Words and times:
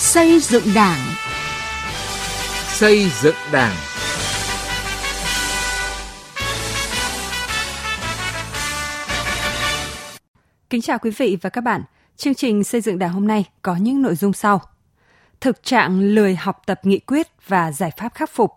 Xây 0.00 0.40
dựng 0.40 0.62
Đảng. 0.74 0.98
Xây 2.68 3.10
dựng 3.22 3.34
Đảng. 3.52 3.74
Kính 10.70 10.80
chào 10.80 10.98
quý 10.98 11.10
vị 11.10 11.38
và 11.42 11.50
các 11.50 11.60
bạn. 11.60 11.82
Chương 12.16 12.34
trình 12.34 12.64
xây 12.64 12.80
dựng 12.80 12.98
Đảng 12.98 13.12
hôm 13.12 13.26
nay 13.26 13.44
có 13.62 13.76
những 13.76 14.02
nội 14.02 14.14
dung 14.14 14.32
sau. 14.32 14.60
Thực 15.40 15.62
trạng 15.62 16.00
lười 16.00 16.36
học 16.36 16.62
tập 16.66 16.80
nghị 16.82 16.98
quyết 16.98 17.26
và 17.46 17.72
giải 17.72 17.90
pháp 17.96 18.14
khắc 18.14 18.30
phục. 18.30 18.52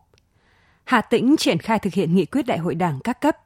Hà 0.84 1.02
Tĩnh 1.02 1.36
triển 1.38 1.60
khai 1.60 1.80
thực 1.80 1.94
hiện 1.94 2.16
nghị 2.16 2.26
quyết 2.26 2.46
đại 2.46 2.58
hội 2.58 2.76
Đảng 2.76 3.00
các 3.04 3.22
cấp. 3.22 3.38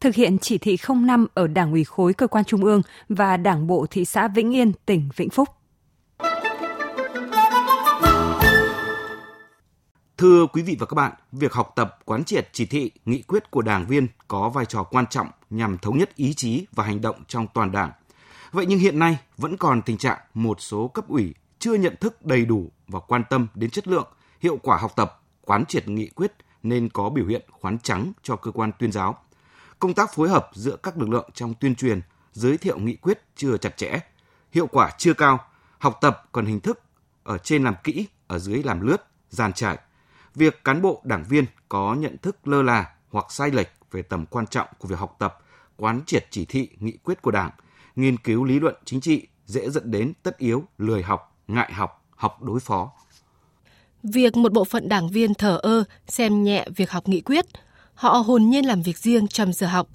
Thực 0.00 0.14
hiện 0.14 0.38
chỉ 0.38 0.58
thị 0.58 0.76
05 0.88 1.26
ở 1.34 1.46
Đảng 1.46 1.72
ủy 1.72 1.84
khối 1.84 2.12
cơ 2.14 2.26
quan 2.26 2.44
trung 2.44 2.64
ương 2.64 2.82
và 3.08 3.36
Đảng 3.36 3.66
bộ 3.66 3.86
thị 3.90 4.04
xã 4.04 4.28
Vĩnh 4.28 4.54
Yên, 4.54 4.72
tỉnh 4.86 5.08
Vĩnh 5.16 5.30
Phúc. 5.30 5.48
Thưa 10.18 10.46
quý 10.46 10.62
vị 10.62 10.76
và 10.80 10.86
các 10.86 10.94
bạn, 10.94 11.12
việc 11.32 11.52
học 11.52 11.72
tập, 11.76 11.98
quán 12.04 12.24
triệt 12.24 12.48
chỉ 12.52 12.66
thị, 12.66 12.90
nghị 13.04 13.22
quyết 13.22 13.50
của 13.50 13.62
đảng 13.62 13.86
viên 13.86 14.08
có 14.28 14.48
vai 14.48 14.66
trò 14.66 14.82
quan 14.82 15.06
trọng 15.06 15.28
nhằm 15.50 15.78
thống 15.78 15.98
nhất 15.98 16.16
ý 16.16 16.34
chí 16.34 16.66
và 16.72 16.84
hành 16.84 17.00
động 17.00 17.16
trong 17.28 17.46
toàn 17.54 17.72
đảng. 17.72 17.90
Vậy 18.52 18.66
nhưng 18.66 18.78
hiện 18.78 18.98
nay 18.98 19.18
vẫn 19.36 19.56
còn 19.56 19.82
tình 19.82 19.98
trạng 19.98 20.18
một 20.34 20.60
số 20.60 20.88
cấp 20.88 21.08
ủy 21.08 21.34
chưa 21.58 21.74
nhận 21.74 21.96
thức 22.00 22.24
đầy 22.26 22.44
đủ 22.44 22.70
và 22.88 23.00
quan 23.00 23.22
tâm 23.30 23.46
đến 23.54 23.70
chất 23.70 23.88
lượng, 23.88 24.06
hiệu 24.40 24.58
quả 24.62 24.76
học 24.76 24.92
tập, 24.96 25.22
quán 25.40 25.64
triệt 25.66 25.88
nghị 25.88 26.08
quyết 26.08 26.32
nên 26.62 26.88
có 26.88 27.10
biểu 27.10 27.26
hiện 27.26 27.42
khoán 27.50 27.78
trắng 27.78 28.12
cho 28.22 28.36
cơ 28.36 28.50
quan 28.50 28.70
tuyên 28.78 28.92
giáo. 28.92 29.18
Công 29.78 29.94
tác 29.94 30.14
phối 30.14 30.28
hợp 30.28 30.50
giữa 30.52 30.76
các 30.76 30.98
lực 30.98 31.08
lượng 31.08 31.30
trong 31.34 31.54
tuyên 31.54 31.74
truyền, 31.74 32.00
giới 32.32 32.58
thiệu 32.58 32.78
nghị 32.78 32.96
quyết 32.96 33.20
chưa 33.36 33.56
chặt 33.56 33.76
chẽ, 33.76 34.00
hiệu 34.52 34.66
quả 34.66 34.90
chưa 34.98 35.14
cao, 35.14 35.44
học 35.78 35.98
tập 36.00 36.28
còn 36.32 36.46
hình 36.46 36.60
thức 36.60 36.80
ở 37.24 37.38
trên 37.38 37.64
làm 37.64 37.74
kỹ, 37.84 38.06
ở 38.26 38.38
dưới 38.38 38.62
làm 38.62 38.80
lướt, 38.80 39.06
giàn 39.30 39.52
trải. 39.52 39.78
Việc 40.34 40.64
cán 40.64 40.82
bộ 40.82 41.00
đảng 41.04 41.24
viên 41.28 41.44
có 41.68 41.94
nhận 41.94 42.16
thức 42.18 42.48
lơ 42.48 42.62
là 42.62 42.94
hoặc 43.10 43.32
sai 43.32 43.50
lệch 43.50 43.68
về 43.90 44.02
tầm 44.02 44.26
quan 44.26 44.46
trọng 44.46 44.68
của 44.78 44.88
việc 44.88 44.98
học 44.98 45.16
tập, 45.18 45.38
quán 45.76 46.00
triệt 46.06 46.26
chỉ 46.30 46.44
thị, 46.44 46.68
nghị 46.78 46.96
quyết 47.04 47.22
của 47.22 47.30
Đảng, 47.30 47.50
nghiên 47.96 48.16
cứu 48.16 48.44
lý 48.44 48.60
luận 48.60 48.74
chính 48.84 49.00
trị 49.00 49.26
dễ 49.46 49.70
dẫn 49.70 49.90
đến 49.90 50.12
tất 50.22 50.38
yếu, 50.38 50.64
lười 50.78 51.02
học, 51.02 51.36
ngại 51.48 51.72
học, 51.72 52.04
học 52.16 52.42
đối 52.42 52.60
phó. 52.60 52.92
Việc 54.02 54.36
một 54.36 54.52
bộ 54.52 54.64
phận 54.64 54.88
đảng 54.88 55.08
viên 55.08 55.34
thờ 55.34 55.58
ơ, 55.62 55.84
xem 56.06 56.44
nhẹ 56.44 56.66
việc 56.76 56.90
học 56.90 57.08
nghị 57.08 57.20
quyết, 57.20 57.44
họ 57.94 58.10
hồn 58.10 58.42
nhiên 58.42 58.66
làm 58.66 58.82
việc 58.82 58.98
riêng 58.98 59.28
trong 59.28 59.52
giờ 59.52 59.66
học. 59.66 59.88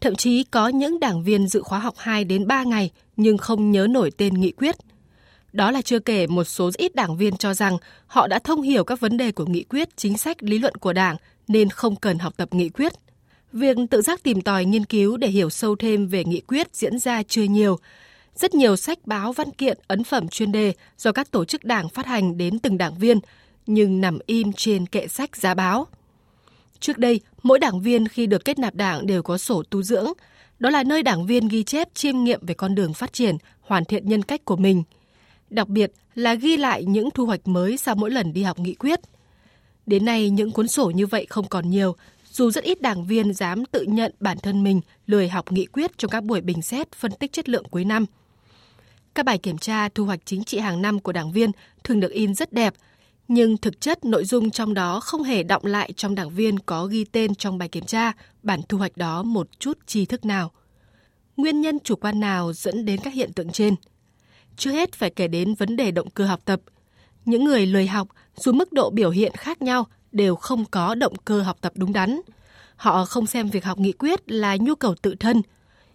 Thậm 0.00 0.14
chí 0.14 0.44
có 0.44 0.68
những 0.68 1.00
đảng 1.00 1.22
viên 1.22 1.48
dự 1.48 1.62
khóa 1.62 1.78
học 1.78 1.94
2 1.96 2.24
đến 2.24 2.46
3 2.46 2.64
ngày 2.64 2.90
nhưng 3.16 3.38
không 3.38 3.70
nhớ 3.70 3.86
nổi 3.90 4.10
tên 4.16 4.34
nghị 4.34 4.52
quyết. 4.52 4.76
Đó 5.52 5.70
là 5.70 5.82
chưa 5.82 5.98
kể 5.98 6.26
một 6.26 6.44
số 6.44 6.70
ít 6.78 6.94
đảng 6.94 7.16
viên 7.16 7.36
cho 7.36 7.54
rằng 7.54 7.76
họ 8.06 8.26
đã 8.26 8.38
thông 8.38 8.62
hiểu 8.62 8.84
các 8.84 9.00
vấn 9.00 9.16
đề 9.16 9.32
của 9.32 9.46
nghị 9.46 9.62
quyết, 9.62 9.96
chính 9.96 10.18
sách, 10.18 10.42
lý 10.42 10.58
luận 10.58 10.74
của 10.74 10.92
đảng 10.92 11.16
nên 11.48 11.70
không 11.70 11.96
cần 11.96 12.18
học 12.18 12.34
tập 12.36 12.48
nghị 12.52 12.68
quyết. 12.68 12.92
Việc 13.52 13.76
tự 13.90 14.02
giác 14.02 14.22
tìm 14.22 14.40
tòi 14.40 14.64
nghiên 14.64 14.84
cứu 14.84 15.16
để 15.16 15.28
hiểu 15.28 15.50
sâu 15.50 15.76
thêm 15.76 16.06
về 16.06 16.24
nghị 16.24 16.40
quyết 16.40 16.76
diễn 16.76 16.98
ra 16.98 17.22
chưa 17.22 17.42
nhiều. 17.42 17.78
Rất 18.34 18.54
nhiều 18.54 18.76
sách 18.76 18.98
báo 19.04 19.32
văn 19.32 19.50
kiện, 19.50 19.78
ấn 19.88 20.04
phẩm 20.04 20.28
chuyên 20.28 20.52
đề 20.52 20.72
do 20.98 21.12
các 21.12 21.30
tổ 21.30 21.44
chức 21.44 21.64
đảng 21.64 21.88
phát 21.88 22.06
hành 22.06 22.38
đến 22.38 22.58
từng 22.58 22.78
đảng 22.78 22.98
viên, 22.98 23.18
nhưng 23.66 24.00
nằm 24.00 24.18
im 24.26 24.52
trên 24.52 24.86
kệ 24.86 25.08
sách 25.08 25.36
giá 25.36 25.54
báo. 25.54 25.86
Trước 26.80 26.98
đây, 26.98 27.20
mỗi 27.42 27.58
đảng 27.58 27.80
viên 27.80 28.08
khi 28.08 28.26
được 28.26 28.44
kết 28.44 28.58
nạp 28.58 28.74
đảng 28.74 29.06
đều 29.06 29.22
có 29.22 29.38
sổ 29.38 29.62
tu 29.70 29.82
dưỡng. 29.82 30.12
Đó 30.58 30.70
là 30.70 30.82
nơi 30.82 31.02
đảng 31.02 31.26
viên 31.26 31.48
ghi 31.48 31.62
chép 31.62 31.88
chiêm 31.94 32.24
nghiệm 32.24 32.46
về 32.46 32.54
con 32.54 32.74
đường 32.74 32.94
phát 32.94 33.12
triển, 33.12 33.36
hoàn 33.60 33.84
thiện 33.84 34.08
nhân 34.08 34.22
cách 34.22 34.44
của 34.44 34.56
mình. 34.56 34.82
Đặc 35.50 35.68
biệt 35.68 35.92
là 36.14 36.34
ghi 36.34 36.56
lại 36.56 36.84
những 36.84 37.10
thu 37.10 37.26
hoạch 37.26 37.48
mới 37.48 37.76
sau 37.76 37.94
mỗi 37.94 38.10
lần 38.10 38.32
đi 38.32 38.42
học 38.42 38.58
nghị 38.58 38.74
quyết. 38.74 39.00
Đến 39.86 40.04
nay, 40.04 40.30
những 40.30 40.50
cuốn 40.50 40.68
sổ 40.68 40.90
như 40.90 41.06
vậy 41.06 41.26
không 41.30 41.48
còn 41.48 41.70
nhiều, 41.70 41.96
dù 42.32 42.50
rất 42.50 42.64
ít 42.64 42.82
đảng 42.82 43.06
viên 43.06 43.34
dám 43.34 43.64
tự 43.64 43.82
nhận 43.82 44.14
bản 44.20 44.38
thân 44.38 44.64
mình 44.64 44.80
lười 45.06 45.28
học 45.28 45.52
nghị 45.52 45.66
quyết 45.66 45.98
trong 45.98 46.10
các 46.10 46.24
buổi 46.24 46.40
bình 46.40 46.62
xét 46.62 46.92
phân 46.92 47.12
tích 47.12 47.32
chất 47.32 47.48
lượng 47.48 47.64
cuối 47.70 47.84
năm. 47.84 48.06
Các 49.14 49.26
bài 49.26 49.38
kiểm 49.38 49.58
tra 49.58 49.88
thu 49.88 50.04
hoạch 50.04 50.20
chính 50.24 50.44
trị 50.44 50.58
hàng 50.58 50.82
năm 50.82 51.00
của 51.00 51.12
đảng 51.12 51.32
viên 51.32 51.50
thường 51.84 52.00
được 52.00 52.12
in 52.12 52.34
rất 52.34 52.52
đẹp, 52.52 52.74
nhưng 53.28 53.56
thực 53.56 53.80
chất 53.80 54.04
nội 54.04 54.24
dung 54.24 54.50
trong 54.50 54.74
đó 54.74 55.00
không 55.00 55.22
hề 55.22 55.42
động 55.42 55.66
lại 55.66 55.92
trong 55.96 56.14
đảng 56.14 56.30
viên 56.30 56.58
có 56.58 56.86
ghi 56.86 57.04
tên 57.04 57.34
trong 57.34 57.58
bài 57.58 57.68
kiểm 57.68 57.84
tra 57.84 58.12
bản 58.42 58.60
thu 58.68 58.78
hoạch 58.78 58.96
đó 58.96 59.22
một 59.22 59.48
chút 59.58 59.78
tri 59.86 60.04
thức 60.04 60.24
nào. 60.24 60.52
Nguyên 61.36 61.60
nhân 61.60 61.78
chủ 61.84 61.96
quan 61.96 62.20
nào 62.20 62.52
dẫn 62.52 62.84
đến 62.84 63.00
các 63.04 63.14
hiện 63.14 63.32
tượng 63.32 63.50
trên? 63.50 63.74
Trước 64.58 64.70
hết 64.70 64.92
phải 64.92 65.10
kể 65.10 65.28
đến 65.28 65.54
vấn 65.54 65.76
đề 65.76 65.90
động 65.90 66.10
cơ 66.10 66.26
học 66.26 66.40
tập. 66.44 66.60
Những 67.24 67.44
người 67.44 67.66
lười 67.66 67.86
học, 67.86 68.08
dù 68.36 68.52
mức 68.52 68.72
độ 68.72 68.90
biểu 68.90 69.10
hiện 69.10 69.32
khác 69.36 69.62
nhau, 69.62 69.86
đều 70.12 70.36
không 70.36 70.64
có 70.64 70.94
động 70.94 71.12
cơ 71.24 71.40
học 71.42 71.56
tập 71.60 71.72
đúng 71.76 71.92
đắn. 71.92 72.20
Họ 72.76 73.04
không 73.04 73.26
xem 73.26 73.48
việc 73.48 73.64
học 73.64 73.78
nghị 73.78 73.92
quyết 73.92 74.30
là 74.30 74.56
nhu 74.56 74.74
cầu 74.74 74.94
tự 75.02 75.14
thân, 75.14 75.42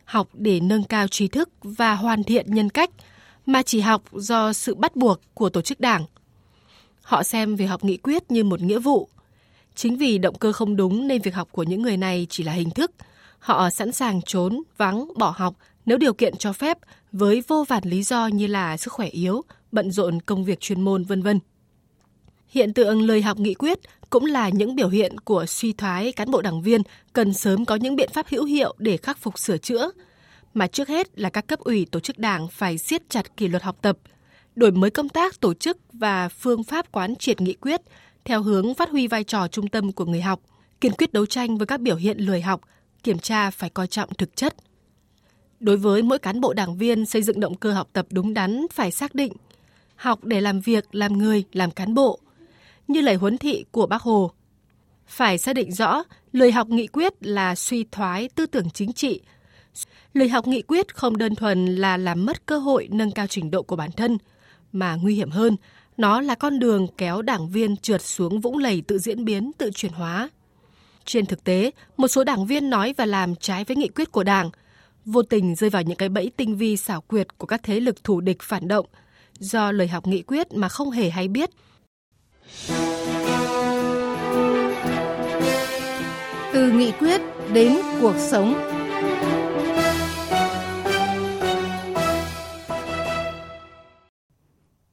học 0.05 0.27
để 0.33 0.59
nâng 0.59 0.83
cao 0.83 1.07
trí 1.07 1.27
thức 1.27 1.49
và 1.63 1.95
hoàn 1.95 2.23
thiện 2.23 2.53
nhân 2.53 2.69
cách, 2.69 2.89
mà 3.45 3.61
chỉ 3.61 3.79
học 3.79 4.03
do 4.11 4.53
sự 4.53 4.75
bắt 4.75 4.95
buộc 4.95 5.21
của 5.33 5.49
tổ 5.49 5.61
chức 5.61 5.79
đảng. 5.79 6.05
Họ 7.01 7.23
xem 7.23 7.55
việc 7.55 7.65
học 7.65 7.83
nghị 7.83 7.97
quyết 7.97 8.31
như 8.31 8.43
một 8.43 8.61
nghĩa 8.61 8.79
vụ. 8.79 9.09
Chính 9.75 9.97
vì 9.97 10.17
động 10.17 10.37
cơ 10.39 10.51
không 10.51 10.75
đúng 10.75 11.07
nên 11.07 11.21
việc 11.21 11.35
học 11.35 11.47
của 11.51 11.63
những 11.63 11.81
người 11.81 11.97
này 11.97 12.27
chỉ 12.29 12.43
là 12.43 12.51
hình 12.51 12.69
thức. 12.69 12.91
Họ 13.39 13.69
sẵn 13.69 13.91
sàng 13.91 14.21
trốn, 14.21 14.61
vắng, 14.77 15.07
bỏ 15.17 15.33
học 15.37 15.55
nếu 15.85 15.97
điều 15.97 16.13
kiện 16.13 16.37
cho 16.37 16.53
phép 16.53 16.77
với 17.11 17.43
vô 17.47 17.65
vàn 17.67 17.83
lý 17.85 18.03
do 18.03 18.27
như 18.27 18.47
là 18.47 18.77
sức 18.77 18.93
khỏe 18.93 19.07
yếu, 19.07 19.41
bận 19.71 19.91
rộn 19.91 20.19
công 20.21 20.45
việc 20.45 20.59
chuyên 20.59 20.81
môn 20.81 21.03
vân 21.03 21.21
vân. 21.21 21.39
Hiện 22.47 22.73
tượng 22.73 23.01
lười 23.01 23.21
học 23.21 23.39
nghị 23.39 23.53
quyết 23.53 23.79
cũng 24.09 24.25
là 24.25 24.49
những 24.49 24.75
biểu 24.75 24.89
hiện 24.89 25.19
của 25.19 25.45
suy 25.45 25.73
thoái 25.73 26.11
cán 26.11 26.31
bộ 26.31 26.41
đảng 26.41 26.61
viên 26.61 26.81
cần 27.13 27.33
sớm 27.33 27.65
có 27.65 27.75
những 27.75 27.95
biện 27.95 28.09
pháp 28.13 28.27
hữu 28.29 28.43
hiệu 28.45 28.75
để 28.77 28.97
khắc 28.97 29.17
phục 29.17 29.39
sửa 29.39 29.57
chữa. 29.57 29.91
Mà 30.53 30.67
trước 30.67 30.87
hết 30.87 31.19
là 31.19 31.29
các 31.29 31.47
cấp 31.47 31.59
ủy 31.59 31.85
tổ 31.91 31.99
chức 31.99 32.17
đảng 32.17 32.47
phải 32.47 32.77
siết 32.77 33.09
chặt 33.09 33.37
kỷ 33.37 33.47
luật 33.47 33.63
học 33.63 33.77
tập, 33.81 33.97
đổi 34.55 34.71
mới 34.71 34.89
công 34.89 35.09
tác 35.09 35.39
tổ 35.39 35.53
chức 35.53 35.77
và 35.93 36.29
phương 36.29 36.63
pháp 36.63 36.91
quán 36.91 37.15
triệt 37.15 37.41
nghị 37.41 37.53
quyết 37.53 37.81
theo 38.25 38.41
hướng 38.41 38.73
phát 38.73 38.89
huy 38.89 39.07
vai 39.07 39.23
trò 39.23 39.47
trung 39.47 39.67
tâm 39.67 39.91
của 39.91 40.05
người 40.05 40.21
học, 40.21 40.39
kiên 40.81 40.93
quyết 40.93 41.13
đấu 41.13 41.25
tranh 41.25 41.57
với 41.57 41.67
các 41.67 41.81
biểu 41.81 41.95
hiện 41.95 42.17
lười 42.17 42.41
học, 42.41 42.61
kiểm 43.03 43.19
tra 43.19 43.51
phải 43.51 43.69
coi 43.69 43.87
trọng 43.87 44.13
thực 44.13 44.35
chất. 44.35 44.55
Đối 45.63 45.77
với 45.77 46.01
mỗi 46.01 46.19
cán 46.19 46.41
bộ 46.41 46.53
đảng 46.53 46.77
viên 46.77 47.05
xây 47.05 47.23
dựng 47.23 47.39
động 47.39 47.55
cơ 47.55 47.73
học 47.73 47.89
tập 47.93 48.05
đúng 48.09 48.33
đắn 48.33 48.65
phải 48.71 48.91
xác 48.91 49.15
định 49.15 49.33
học 49.95 50.23
để 50.23 50.41
làm 50.41 50.61
việc, 50.61 50.95
làm 50.95 51.17
người, 51.17 51.43
làm 51.51 51.71
cán 51.71 51.93
bộ, 51.93 52.19
như 52.87 53.01
lời 53.01 53.15
huấn 53.15 53.37
thị 53.37 53.65
của 53.71 53.87
Bác 53.87 54.01
Hồ. 54.01 54.31
Phải 55.07 55.37
xác 55.37 55.53
định 55.53 55.71
rõ, 55.71 56.03
lời 56.31 56.51
học 56.51 56.67
nghị 56.67 56.87
quyết 56.87 57.13
là 57.19 57.55
suy 57.55 57.85
thoái 57.91 58.29
tư 58.35 58.45
tưởng 58.45 58.69
chính 58.73 58.93
trị. 58.93 59.21
Lời 60.13 60.29
học 60.29 60.47
nghị 60.47 60.61
quyết 60.61 60.95
không 60.95 61.17
đơn 61.17 61.35
thuần 61.35 61.75
là 61.75 61.97
làm 61.97 62.25
mất 62.25 62.45
cơ 62.45 62.57
hội 62.57 62.87
nâng 62.91 63.11
cao 63.11 63.27
trình 63.27 63.51
độ 63.51 63.63
của 63.63 63.75
bản 63.75 63.91
thân, 63.91 64.17
mà 64.71 64.95
nguy 64.95 65.15
hiểm 65.15 65.29
hơn, 65.29 65.55
nó 65.97 66.21
là 66.21 66.35
con 66.35 66.59
đường 66.59 66.87
kéo 66.97 67.21
đảng 67.21 67.49
viên 67.49 67.77
trượt 67.77 68.01
xuống 68.01 68.41
vũng 68.41 68.57
lầy 68.57 68.83
tự 68.87 68.97
diễn 68.97 69.25
biến, 69.25 69.51
tự 69.57 69.71
chuyển 69.75 69.91
hóa. 69.91 70.29
Trên 71.05 71.25
thực 71.25 71.43
tế, 71.43 71.71
một 71.97 72.07
số 72.07 72.23
đảng 72.23 72.45
viên 72.45 72.69
nói 72.69 72.93
và 72.97 73.05
làm 73.05 73.35
trái 73.35 73.63
với 73.63 73.77
nghị 73.77 73.87
quyết 73.87 74.11
của 74.11 74.23
đảng, 74.23 74.49
vô 75.05 75.21
tình 75.21 75.55
rơi 75.55 75.69
vào 75.69 75.81
những 75.81 75.97
cái 75.97 76.09
bẫy 76.09 76.31
tinh 76.37 76.55
vi 76.55 76.77
xảo 76.77 77.01
quyệt 77.01 77.37
của 77.37 77.47
các 77.47 77.63
thế 77.63 77.79
lực 77.79 78.03
thù 78.03 78.21
địch 78.21 78.41
phản 78.41 78.67
động, 78.67 78.85
do 79.39 79.71
lời 79.71 79.87
học 79.87 80.07
nghị 80.07 80.21
quyết 80.21 80.53
mà 80.53 80.69
không 80.69 80.91
hề 80.91 81.09
hay 81.09 81.27
biết. 81.27 81.49
Từ 86.53 86.71
nghị 86.71 86.91
quyết 86.91 87.21
đến 87.53 87.77
cuộc 88.01 88.15
sống. 88.17 88.69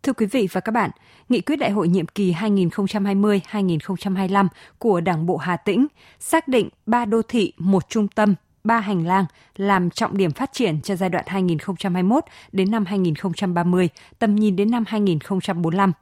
Thưa 0.02 0.12
quý 0.12 0.26
vị 0.26 0.48
và 0.52 0.60
các 0.60 0.72
bạn, 0.72 0.90
Nghị 1.28 1.40
quyết 1.40 1.56
Đại 1.56 1.70
hội 1.70 1.88
nhiệm 1.88 2.06
kỳ 2.06 2.32
2020-2025 2.32 4.48
của 4.78 5.00
Đảng 5.00 5.26
bộ 5.26 5.36
Hà 5.36 5.56
Tĩnh 5.56 5.86
xác 6.18 6.48
định 6.48 6.68
ba 6.86 7.04
đô 7.04 7.22
thị, 7.22 7.52
một 7.58 7.88
trung 7.88 8.08
tâm, 8.08 8.34
ba 8.64 8.80
hành 8.80 9.06
lang 9.06 9.24
làm 9.56 9.90
trọng 9.90 10.16
điểm 10.16 10.30
phát 10.30 10.52
triển 10.52 10.80
cho 10.80 10.96
giai 10.96 11.10
đoạn 11.10 11.24
2021 11.26 12.24
đến 12.52 12.70
năm 12.70 12.84
2030, 12.86 13.88
tầm 14.18 14.36
nhìn 14.36 14.56
đến 14.56 14.70
năm 14.70 14.84
2045. 14.86 15.92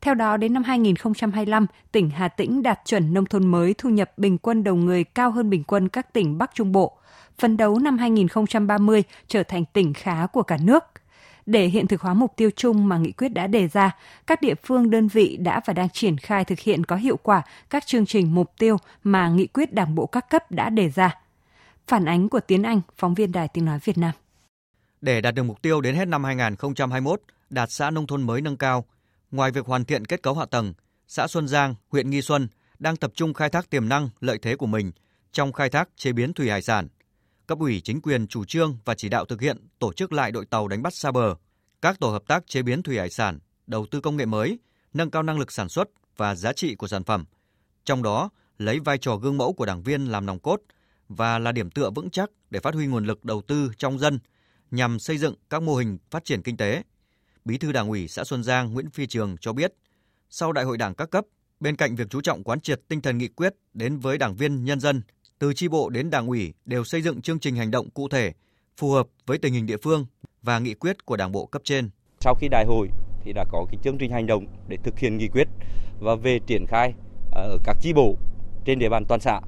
Theo 0.00 0.14
đó, 0.14 0.36
đến 0.36 0.52
năm 0.52 0.62
2025, 0.62 1.66
tỉnh 1.92 2.10
Hà 2.10 2.28
Tĩnh 2.28 2.62
đạt 2.62 2.80
chuẩn 2.84 3.14
nông 3.14 3.26
thôn 3.26 3.46
mới 3.46 3.74
thu 3.78 3.88
nhập 3.88 4.12
bình 4.16 4.38
quân 4.38 4.64
đầu 4.64 4.76
người 4.76 5.04
cao 5.04 5.30
hơn 5.30 5.50
bình 5.50 5.64
quân 5.64 5.88
các 5.88 6.12
tỉnh 6.12 6.38
Bắc 6.38 6.50
Trung 6.54 6.72
Bộ. 6.72 6.98
Phấn 7.38 7.56
đấu 7.56 7.78
năm 7.78 7.98
2030 7.98 9.02
trở 9.28 9.42
thành 9.42 9.64
tỉnh 9.72 9.92
khá 9.92 10.26
của 10.26 10.42
cả 10.42 10.56
nước. 10.62 10.84
Để 11.46 11.66
hiện 11.66 11.86
thực 11.86 12.00
hóa 12.00 12.14
mục 12.14 12.32
tiêu 12.36 12.50
chung 12.56 12.88
mà 12.88 12.98
nghị 12.98 13.12
quyết 13.12 13.28
đã 13.28 13.46
đề 13.46 13.68
ra, 13.68 13.96
các 14.26 14.42
địa 14.42 14.54
phương 14.64 14.90
đơn 14.90 15.08
vị 15.08 15.36
đã 15.40 15.60
và 15.64 15.72
đang 15.72 15.88
triển 15.88 16.16
khai 16.16 16.44
thực 16.44 16.58
hiện 16.58 16.84
có 16.84 16.96
hiệu 16.96 17.16
quả 17.22 17.42
các 17.70 17.86
chương 17.86 18.06
trình 18.06 18.34
mục 18.34 18.52
tiêu 18.58 18.76
mà 19.04 19.28
nghị 19.28 19.46
quyết 19.46 19.74
Đảng 19.74 19.94
bộ 19.94 20.06
các 20.06 20.30
cấp 20.30 20.50
đã 20.50 20.70
đề 20.70 20.90
ra. 20.90 21.18
Phản 21.88 22.04
ánh 22.04 22.28
của 22.28 22.40
Tiến 22.40 22.62
Anh, 22.62 22.80
phóng 22.96 23.14
viên 23.14 23.32
Đài 23.32 23.48
Tiếng 23.48 23.64
Nói 23.64 23.78
Việt 23.84 23.98
Nam. 23.98 24.12
Để 25.00 25.20
đạt 25.20 25.34
được 25.34 25.42
mục 25.42 25.62
tiêu 25.62 25.80
đến 25.80 25.94
hết 25.94 26.08
năm 26.08 26.24
2021, 26.24 27.20
đạt 27.50 27.70
xã 27.70 27.90
nông 27.90 28.06
thôn 28.06 28.22
mới 28.22 28.40
nâng 28.40 28.56
cao, 28.56 28.84
Ngoài 29.30 29.50
việc 29.50 29.66
hoàn 29.66 29.84
thiện 29.84 30.04
kết 30.04 30.22
cấu 30.22 30.34
hạ 30.34 30.46
tầng, 30.46 30.74
xã 31.08 31.26
Xuân 31.26 31.48
Giang, 31.48 31.74
huyện 31.88 32.10
Nghi 32.10 32.22
Xuân 32.22 32.48
đang 32.78 32.96
tập 32.96 33.12
trung 33.14 33.34
khai 33.34 33.50
thác 33.50 33.70
tiềm 33.70 33.88
năng, 33.88 34.08
lợi 34.20 34.38
thế 34.42 34.56
của 34.56 34.66
mình 34.66 34.92
trong 35.32 35.52
khai 35.52 35.70
thác 35.70 35.88
chế 35.96 36.12
biến 36.12 36.32
thủy 36.32 36.50
hải 36.50 36.62
sản. 36.62 36.88
Cấp 37.46 37.58
ủy 37.58 37.80
chính 37.80 38.00
quyền 38.00 38.26
chủ 38.26 38.44
trương 38.44 38.78
và 38.84 38.94
chỉ 38.94 39.08
đạo 39.08 39.24
thực 39.24 39.40
hiện 39.40 39.68
tổ 39.78 39.92
chức 39.92 40.12
lại 40.12 40.32
đội 40.32 40.46
tàu 40.46 40.68
đánh 40.68 40.82
bắt 40.82 40.94
xa 40.94 41.10
bờ, 41.10 41.34
các 41.82 42.00
tổ 42.00 42.10
hợp 42.10 42.22
tác 42.26 42.46
chế 42.46 42.62
biến 42.62 42.82
thủy 42.82 42.98
hải 42.98 43.10
sản, 43.10 43.38
đầu 43.66 43.86
tư 43.90 44.00
công 44.00 44.16
nghệ 44.16 44.26
mới, 44.26 44.58
nâng 44.94 45.10
cao 45.10 45.22
năng 45.22 45.38
lực 45.38 45.52
sản 45.52 45.68
xuất 45.68 45.88
và 46.16 46.34
giá 46.34 46.52
trị 46.52 46.74
của 46.74 46.88
sản 46.88 47.04
phẩm. 47.04 47.24
Trong 47.84 48.02
đó, 48.02 48.30
lấy 48.58 48.80
vai 48.80 48.98
trò 48.98 49.16
gương 49.16 49.38
mẫu 49.38 49.52
của 49.52 49.66
đảng 49.66 49.82
viên 49.82 50.06
làm 50.06 50.26
nòng 50.26 50.38
cốt 50.38 50.60
và 51.08 51.38
là 51.38 51.52
điểm 51.52 51.70
tựa 51.70 51.90
vững 51.90 52.10
chắc 52.10 52.30
để 52.50 52.60
phát 52.60 52.74
huy 52.74 52.86
nguồn 52.86 53.04
lực 53.04 53.24
đầu 53.24 53.42
tư 53.42 53.70
trong 53.78 53.98
dân 53.98 54.18
nhằm 54.70 54.98
xây 54.98 55.18
dựng 55.18 55.34
các 55.50 55.62
mô 55.62 55.74
hình 55.74 55.98
phát 56.10 56.24
triển 56.24 56.42
kinh 56.42 56.56
tế. 56.56 56.82
Bí 57.44 57.58
thư 57.58 57.72
Đảng 57.72 57.88
ủy 57.88 58.08
xã 58.08 58.24
Xuân 58.24 58.42
Giang 58.42 58.72
Nguyễn 58.72 58.90
Phi 58.90 59.06
Trường 59.06 59.36
cho 59.40 59.52
biết, 59.52 59.74
sau 60.30 60.52
đại 60.52 60.64
hội 60.64 60.78
đảng 60.78 60.94
các 60.94 61.10
cấp, 61.10 61.24
bên 61.60 61.76
cạnh 61.76 61.96
việc 61.96 62.10
chú 62.10 62.20
trọng 62.20 62.44
quán 62.44 62.60
triệt 62.60 62.80
tinh 62.88 63.00
thần 63.00 63.18
nghị 63.18 63.28
quyết 63.28 63.54
đến 63.74 63.98
với 63.98 64.18
đảng 64.18 64.36
viên 64.36 64.64
nhân 64.64 64.80
dân, 64.80 65.02
từ 65.38 65.54
chi 65.54 65.68
bộ 65.68 65.88
đến 65.88 66.10
đảng 66.10 66.26
ủy 66.26 66.54
đều 66.64 66.84
xây 66.84 67.02
dựng 67.02 67.20
chương 67.20 67.38
trình 67.38 67.56
hành 67.56 67.70
động 67.70 67.90
cụ 67.90 68.08
thể 68.08 68.32
phù 68.76 68.90
hợp 68.90 69.06
với 69.26 69.38
tình 69.38 69.52
hình 69.52 69.66
địa 69.66 69.76
phương 69.76 70.06
và 70.42 70.58
nghị 70.58 70.74
quyết 70.74 71.06
của 71.06 71.16
đảng 71.16 71.32
bộ 71.32 71.46
cấp 71.46 71.62
trên. 71.64 71.90
Sau 72.20 72.34
khi 72.34 72.48
đại 72.48 72.64
hội 72.64 72.88
thì 73.24 73.32
đã 73.32 73.44
có 73.52 73.64
cái 73.70 73.78
chương 73.84 73.98
trình 73.98 74.12
hành 74.12 74.26
động 74.26 74.46
để 74.68 74.76
thực 74.84 74.98
hiện 74.98 75.16
nghị 75.16 75.28
quyết 75.28 75.48
và 76.00 76.14
về 76.14 76.40
triển 76.46 76.66
khai 76.66 76.94
ờ, 77.32 77.42
ở 77.42 77.58
các 77.64 77.76
chi 77.80 77.92
bộ 77.92 78.16
trên 78.64 78.78
địa 78.78 78.88
bàn 78.88 79.04
toàn 79.08 79.20
xã 79.20 79.40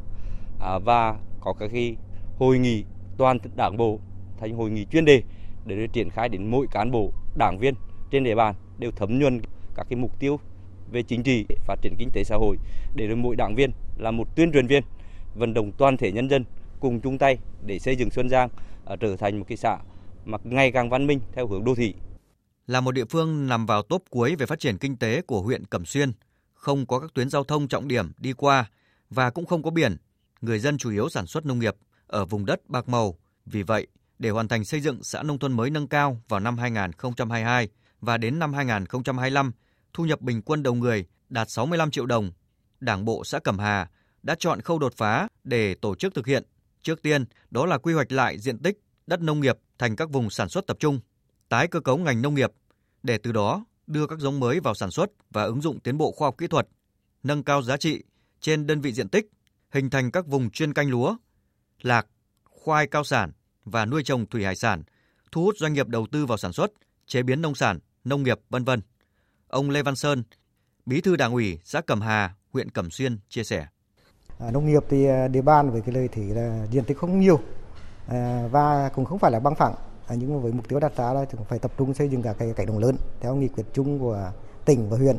à, 0.60 0.78
và 0.78 1.18
có 1.40 1.52
các 1.52 1.70
cái 1.72 1.96
hội 2.38 2.58
nghị 2.58 2.84
toàn 3.18 3.38
đảng 3.56 3.76
bộ 3.76 4.00
thành 4.40 4.54
hội 4.54 4.70
nghị 4.70 4.84
chuyên 4.84 5.04
đề 5.04 5.22
để 5.66 5.86
triển 5.92 6.10
khai 6.10 6.28
đến 6.28 6.50
mỗi 6.50 6.66
cán 6.70 6.90
bộ 6.90 7.12
đảng 7.38 7.58
viên 7.58 7.74
trên 8.10 8.24
địa 8.24 8.34
bàn 8.34 8.54
đều 8.78 8.90
thấm 8.90 9.18
nhuần 9.18 9.40
các 9.74 9.86
cái 9.90 9.96
mục 9.96 10.18
tiêu 10.18 10.40
về 10.92 11.02
chính 11.02 11.22
trị 11.22 11.46
phát 11.66 11.76
triển 11.82 11.94
kinh 11.98 12.10
tế 12.12 12.24
xã 12.24 12.36
hội 12.36 12.56
để 12.94 13.06
rồi 13.06 13.16
mỗi 13.16 13.36
đảng 13.36 13.54
viên 13.54 13.70
là 13.96 14.10
một 14.10 14.36
tuyên 14.36 14.52
truyền 14.52 14.66
viên 14.66 14.82
vận 15.34 15.54
động 15.54 15.72
toàn 15.78 15.96
thể 15.96 16.12
nhân 16.12 16.30
dân 16.30 16.44
cùng 16.80 17.00
chung 17.00 17.18
tay 17.18 17.38
để 17.66 17.78
xây 17.78 17.96
dựng 17.96 18.10
Xuân 18.10 18.28
Giang 18.28 18.48
à, 18.84 18.96
trở 18.96 19.16
thành 19.16 19.38
một 19.38 19.44
cái 19.48 19.56
xã 19.56 19.78
mà 20.24 20.38
ngày 20.44 20.72
càng 20.72 20.90
văn 20.90 21.06
minh 21.06 21.20
theo 21.32 21.46
hướng 21.46 21.64
đô 21.64 21.74
thị. 21.74 21.94
Là 22.66 22.80
một 22.80 22.92
địa 22.92 23.04
phương 23.04 23.46
nằm 23.46 23.66
vào 23.66 23.82
top 23.82 24.04
cuối 24.10 24.36
về 24.36 24.46
phát 24.46 24.58
triển 24.60 24.78
kinh 24.78 24.96
tế 24.96 25.22
của 25.22 25.42
huyện 25.42 25.64
Cẩm 25.64 25.84
Xuyên, 25.84 26.12
không 26.54 26.86
có 26.86 27.00
các 27.00 27.14
tuyến 27.14 27.30
giao 27.30 27.44
thông 27.44 27.68
trọng 27.68 27.88
điểm 27.88 28.12
đi 28.18 28.32
qua 28.32 28.70
và 29.10 29.30
cũng 29.30 29.46
không 29.46 29.62
có 29.62 29.70
biển, 29.70 29.96
người 30.40 30.58
dân 30.58 30.78
chủ 30.78 30.90
yếu 30.90 31.08
sản 31.08 31.26
xuất 31.26 31.46
nông 31.46 31.58
nghiệp 31.58 31.76
ở 32.06 32.24
vùng 32.24 32.46
đất 32.46 32.68
bạc 32.68 32.88
màu. 32.88 33.18
Vì 33.46 33.62
vậy, 33.62 33.86
để 34.18 34.30
hoàn 34.30 34.48
thành 34.48 34.64
xây 34.64 34.80
dựng 34.80 35.02
xã 35.02 35.22
nông 35.22 35.38
thôn 35.38 35.52
mới 35.52 35.70
nâng 35.70 35.88
cao 35.88 36.20
vào 36.28 36.40
năm 36.40 36.58
2022 36.58 37.68
và 38.00 38.18
đến 38.18 38.38
năm 38.38 38.52
2025, 38.52 39.52
thu 39.92 40.04
nhập 40.04 40.20
bình 40.20 40.42
quân 40.42 40.62
đầu 40.62 40.74
người 40.74 41.06
đạt 41.28 41.50
65 41.50 41.90
triệu 41.90 42.06
đồng. 42.06 42.32
Đảng 42.80 43.04
bộ 43.04 43.24
xã 43.24 43.38
Cẩm 43.38 43.58
Hà 43.58 43.90
đã 44.22 44.34
chọn 44.38 44.60
khâu 44.60 44.78
đột 44.78 44.94
phá 44.96 45.28
để 45.44 45.74
tổ 45.74 45.94
chức 45.94 46.14
thực 46.14 46.26
hiện. 46.26 46.44
Trước 46.82 47.02
tiên, 47.02 47.24
đó 47.50 47.66
là 47.66 47.78
quy 47.78 47.94
hoạch 47.94 48.12
lại 48.12 48.38
diện 48.38 48.58
tích 48.58 48.78
đất 49.06 49.20
nông 49.20 49.40
nghiệp 49.40 49.58
thành 49.78 49.96
các 49.96 50.10
vùng 50.10 50.30
sản 50.30 50.48
xuất 50.48 50.66
tập 50.66 50.76
trung, 50.80 51.00
tái 51.48 51.66
cơ 51.66 51.80
cấu 51.80 51.98
ngành 51.98 52.22
nông 52.22 52.34
nghiệp 52.34 52.50
để 53.02 53.18
từ 53.18 53.32
đó 53.32 53.64
đưa 53.86 54.06
các 54.06 54.18
giống 54.18 54.40
mới 54.40 54.60
vào 54.60 54.74
sản 54.74 54.90
xuất 54.90 55.10
và 55.30 55.42
ứng 55.42 55.60
dụng 55.60 55.80
tiến 55.80 55.98
bộ 55.98 56.12
khoa 56.12 56.26
học 56.26 56.34
kỹ 56.38 56.46
thuật, 56.46 56.68
nâng 57.22 57.42
cao 57.42 57.62
giá 57.62 57.76
trị 57.76 58.02
trên 58.40 58.66
đơn 58.66 58.80
vị 58.80 58.92
diện 58.92 59.08
tích, 59.08 59.26
hình 59.70 59.90
thành 59.90 60.10
các 60.10 60.26
vùng 60.26 60.50
chuyên 60.50 60.72
canh 60.72 60.90
lúa, 60.90 61.16
lạc, 61.82 62.06
khoai 62.44 62.86
cao 62.86 63.04
sản 63.04 63.32
và 63.64 63.86
nuôi 63.86 64.02
trồng 64.04 64.26
thủy 64.26 64.44
hải 64.44 64.56
sản, 64.56 64.82
thu 65.32 65.44
hút 65.44 65.54
doanh 65.58 65.72
nghiệp 65.72 65.88
đầu 65.88 66.06
tư 66.12 66.26
vào 66.26 66.38
sản 66.38 66.52
xuất, 66.52 66.72
chế 67.06 67.22
biến 67.22 67.42
nông 67.42 67.54
sản, 67.54 67.78
nông 68.04 68.22
nghiệp, 68.22 68.40
vân 68.50 68.64
vân. 68.64 68.80
Ông 69.48 69.70
Lê 69.70 69.82
Văn 69.82 69.96
Sơn, 69.96 70.22
Bí 70.86 71.00
thư 71.00 71.16
Đảng 71.16 71.32
ủy 71.32 71.58
xã 71.64 71.80
Cẩm 71.80 72.00
Hà, 72.00 72.34
huyện 72.52 72.70
Cẩm 72.70 72.90
Xuyên 72.90 73.18
chia 73.28 73.44
sẻ. 73.44 73.66
À, 74.38 74.50
nông 74.50 74.66
nghiệp 74.66 74.84
thì 74.88 75.06
à, 75.06 75.28
địa 75.28 75.42
bàn 75.42 75.70
với 75.70 75.80
cái 75.80 75.94
lợi 75.94 76.08
thì 76.12 76.22
là 76.22 76.66
diện 76.70 76.84
tích 76.84 76.98
không 76.98 77.20
nhiều 77.20 77.40
à, 78.08 78.48
và 78.50 78.88
cũng 78.94 79.04
không 79.04 79.18
phải 79.18 79.30
là 79.30 79.40
băng 79.40 79.54
phẳng 79.54 79.74
à, 80.08 80.16
nhưng 80.18 80.34
mà 80.34 80.40
với 80.40 80.52
mục 80.52 80.68
tiêu 80.68 80.80
đặt 80.80 80.96
ra 80.96 81.12
là 81.12 81.24
phải 81.48 81.58
tập 81.58 81.72
trung 81.78 81.94
xây 81.94 82.08
dựng 82.08 82.22
cả 82.22 82.32
cái 82.38 82.52
cánh 82.56 82.66
đồng 82.66 82.78
lớn 82.78 82.96
theo 83.20 83.34
nghị 83.34 83.48
quyết 83.48 83.64
chung 83.74 83.98
của 83.98 84.32
tỉnh 84.64 84.90
và 84.90 84.96
huyện 84.96 85.16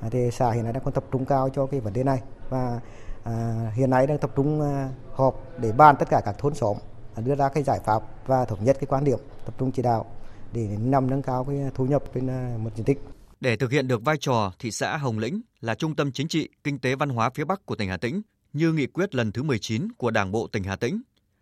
à, 0.00 0.08
thì 0.10 0.30
xã 0.30 0.50
hiện 0.50 0.64
nay 0.64 0.72
đang 0.72 0.84
còn 0.84 0.94
tập 0.94 1.04
trung 1.12 1.24
cao 1.24 1.50
cho 1.54 1.66
cái 1.66 1.80
vấn 1.80 1.92
đề 1.92 2.04
này 2.04 2.22
và 2.48 2.80
à, 3.30 3.72
hiện 3.74 3.90
nay 3.90 4.06
đang 4.06 4.18
tập 4.18 4.30
trung 4.36 4.60
à, 4.60 4.88
họp 5.14 5.42
để 5.58 5.72
bàn 5.72 5.96
tất 5.98 6.08
cả 6.10 6.20
các 6.24 6.38
thôn 6.38 6.54
xóm 6.54 6.76
à, 7.14 7.20
đưa 7.20 7.34
ra 7.34 7.48
cái 7.48 7.62
giải 7.62 7.80
pháp 7.84 8.02
và 8.26 8.44
thống 8.44 8.64
nhất 8.64 8.76
cái 8.80 8.86
quan 8.86 9.04
điểm 9.04 9.18
tập 9.44 9.54
trung 9.58 9.72
chỉ 9.72 9.82
đạo 9.82 10.06
để 10.52 10.68
nhằm 10.80 11.10
nâng 11.10 11.22
cao 11.22 11.44
cái 11.44 11.56
thu 11.74 11.86
nhập 11.86 12.02
trên 12.14 12.30
à, 12.30 12.56
một 12.58 12.70
diện 12.76 12.84
tích. 12.84 12.98
Để 13.40 13.56
thực 13.56 13.70
hiện 13.70 13.88
được 13.88 14.04
vai 14.04 14.16
trò 14.20 14.52
thị 14.58 14.70
xã 14.70 14.96
Hồng 14.96 15.18
Lĩnh 15.18 15.40
là 15.60 15.74
trung 15.74 15.96
tâm 15.96 16.12
chính 16.12 16.28
trị, 16.28 16.48
kinh 16.64 16.78
tế 16.78 16.94
văn 16.94 17.08
hóa 17.08 17.30
phía 17.34 17.44
Bắc 17.44 17.66
của 17.66 17.74
tỉnh 17.74 17.88
Hà 17.88 17.96
Tĩnh, 17.96 18.22
như 18.52 18.72
nghị 18.72 18.86
quyết 18.86 19.14
lần 19.14 19.32
thứ 19.32 19.42
19 19.42 19.92
của 19.92 20.10
Đảng 20.10 20.32
bộ 20.32 20.46
tỉnh 20.52 20.64
Hà 20.64 20.76
Tĩnh, 20.76 21.00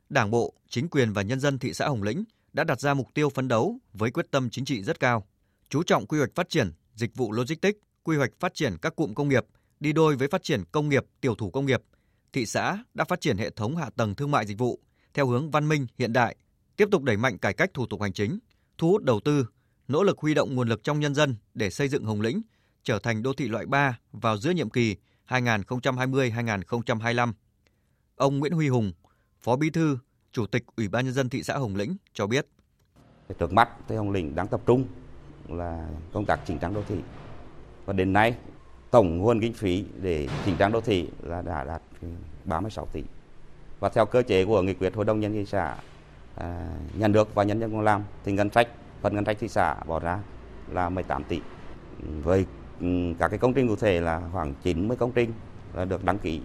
Đảng 0.09 0.31
bộ, 0.31 0.53
chính 0.69 0.89
quyền 0.89 1.13
và 1.13 1.23
nhân 1.23 1.41
dân 1.41 1.59
thị 1.59 1.73
xã 1.73 1.89
Hồng 1.89 2.03
Lĩnh 2.03 2.25
đã 2.53 2.65
đặt 2.65 2.81
ra 2.81 2.95
mục 2.95 3.07
tiêu 3.15 3.29
phấn 3.29 3.49
đấu 3.49 3.79
với 3.93 4.11
quyết 4.11 4.31
tâm 4.31 4.51
chính 4.51 4.65
trị 4.65 4.83
rất 4.83 5.01
cao, 5.01 5.27
chú 5.69 5.83
trọng 5.83 6.07
quy 6.07 6.19
hoạch 6.19 6.35
phát 6.35 6.49
triển 6.49 6.73
dịch 6.95 7.17
vụ 7.17 7.33
logistics, 7.33 7.79
quy 8.03 8.17
hoạch 8.17 8.31
phát 8.41 8.55
triển 8.55 8.77
các 8.83 8.97
cụm 8.97 9.15
công 9.15 9.29
nghiệp 9.29 9.45
đi 9.81 9.93
đôi 9.93 10.17
với 10.17 10.29
phát 10.29 10.43
triển 10.43 10.65
công 10.73 10.89
nghiệp, 10.89 11.07
tiểu 11.21 11.35
thủ 11.35 11.51
công 11.51 11.67
nghiệp. 11.67 11.83
Thị 12.33 12.47
xã 12.47 12.79
đã 12.95 13.05
phát 13.05 13.21
triển 13.21 13.39
hệ 13.39 13.51
thống 13.51 13.77
hạ 13.77 13.91
tầng 13.97 14.15
thương 14.15 14.31
mại 14.31 14.47
dịch 14.47 14.59
vụ 14.59 14.81
theo 15.15 15.27
hướng 15.27 15.51
văn 15.51 15.69
minh 15.69 15.87
hiện 15.99 16.13
đại, 16.13 16.37
tiếp 16.77 16.89
tục 16.91 17.03
đẩy 17.03 17.17
mạnh 17.17 17.39
cải 17.39 17.55
cách 17.55 17.71
thủ 17.75 17.87
tục 17.87 18.03
hành 18.03 18.13
chính, 18.13 18.39
thu 18.79 18.91
hút 18.91 19.03
đầu 19.03 19.21
tư, 19.21 19.47
nỗ 19.89 20.03
lực 20.03 20.19
huy 20.19 20.35
động 20.35 20.55
nguồn 20.55 20.69
lực 20.69 20.85
trong 20.85 21.01
nhân 21.01 21.15
dân 21.15 21.37
để 21.55 21.71
xây 21.71 21.89
dựng 21.89 22.05
Hồng 22.05 22.21
Lĩnh 22.21 22.43
trở 22.83 22.99
thành 22.99 23.23
đô 23.23 23.33
thị 23.33 23.49
loại 23.49 23.67
3 23.67 23.99
vào 24.13 24.37
giữa 24.37 24.51
nhiệm 24.51 24.71
kỳ 24.71 24.97
2020-2025. 25.29 27.33
Ông 28.17 28.39
Nguyễn 28.39 28.53
Huy 28.53 28.69
Hùng, 28.69 28.93
Phó 29.41 29.57
Bí 29.57 29.71
thư, 29.71 29.99
Chủ 30.33 30.47
tịch 30.47 30.65
Ủy 30.77 30.89
ban 30.89 31.05
nhân 31.05 31.15
dân 31.15 31.29
thị 31.29 31.43
xã 31.43 31.59
Hồng 31.59 31.77
Lĩnh 31.77 31.97
cho 32.13 32.27
biết. 32.27 32.47
Trước 33.39 33.53
mắt 33.53 33.69
thì 33.89 33.97
Hồng 33.97 34.11
Lĩnh 34.11 34.35
đang 34.35 34.49
tập 34.49 34.61
trung 34.67 34.85
là 35.49 35.89
công 36.13 36.25
tác 36.25 36.41
chỉnh 36.47 36.59
trang 36.59 36.75
đô 36.75 36.83
thị. 36.89 36.97
Và 37.87 37.93
đến 37.93 38.13
nay 38.13 38.37
tổng 38.91 39.19
nguồn 39.19 39.41
kinh 39.41 39.53
phí 39.53 39.85
để 40.03 40.29
chỉnh 40.45 40.57
trang 40.59 40.73
đô 40.73 40.81
thị 40.81 41.09
là 41.23 41.43
đã 41.43 41.65
đạt 41.65 41.83
36 42.45 42.87
tỷ. 42.93 43.03
Và 43.81 43.89
theo 43.89 44.07
cơ 44.07 44.23
chế 44.23 44.45
của 44.45 44.63
nghị 44.63 44.75
quyết 44.75 44.95
Hội 44.95 45.05
đồng 45.05 45.21
nhân 45.21 45.33
thị 45.33 45.45
xã 45.45 45.77
à, 46.35 46.71
nhà 46.95 47.09
nước 47.09 47.35
và 47.35 47.45
nhân 47.45 47.61
dân 47.61 47.71
cùng 47.71 47.81
làm 47.81 48.03
thì 48.25 48.33
ngân 48.33 48.51
sách 48.51 48.69
phần 49.03 49.15
ngân 49.15 49.25
sách 49.25 49.37
thị 49.41 49.49
xã 49.49 49.75
bỏ 49.75 49.99
ra 49.99 50.21
là 50.73 50.89
18 50.89 51.25
tỷ. 51.25 51.41
Với 52.23 52.47
ừ, 52.81 52.87
các 53.19 53.29
cái 53.29 53.39
công 53.39 53.55
trình 53.55 53.69
cụ 53.69 53.77
thể 53.77 54.01
là 54.01 54.23
khoảng 54.33 54.55
90 54.63 54.97
công 54.97 55.13
trình 55.13 55.33
là 55.75 55.85
được 55.85 56.05
đăng 56.05 56.19
ký 56.19 56.41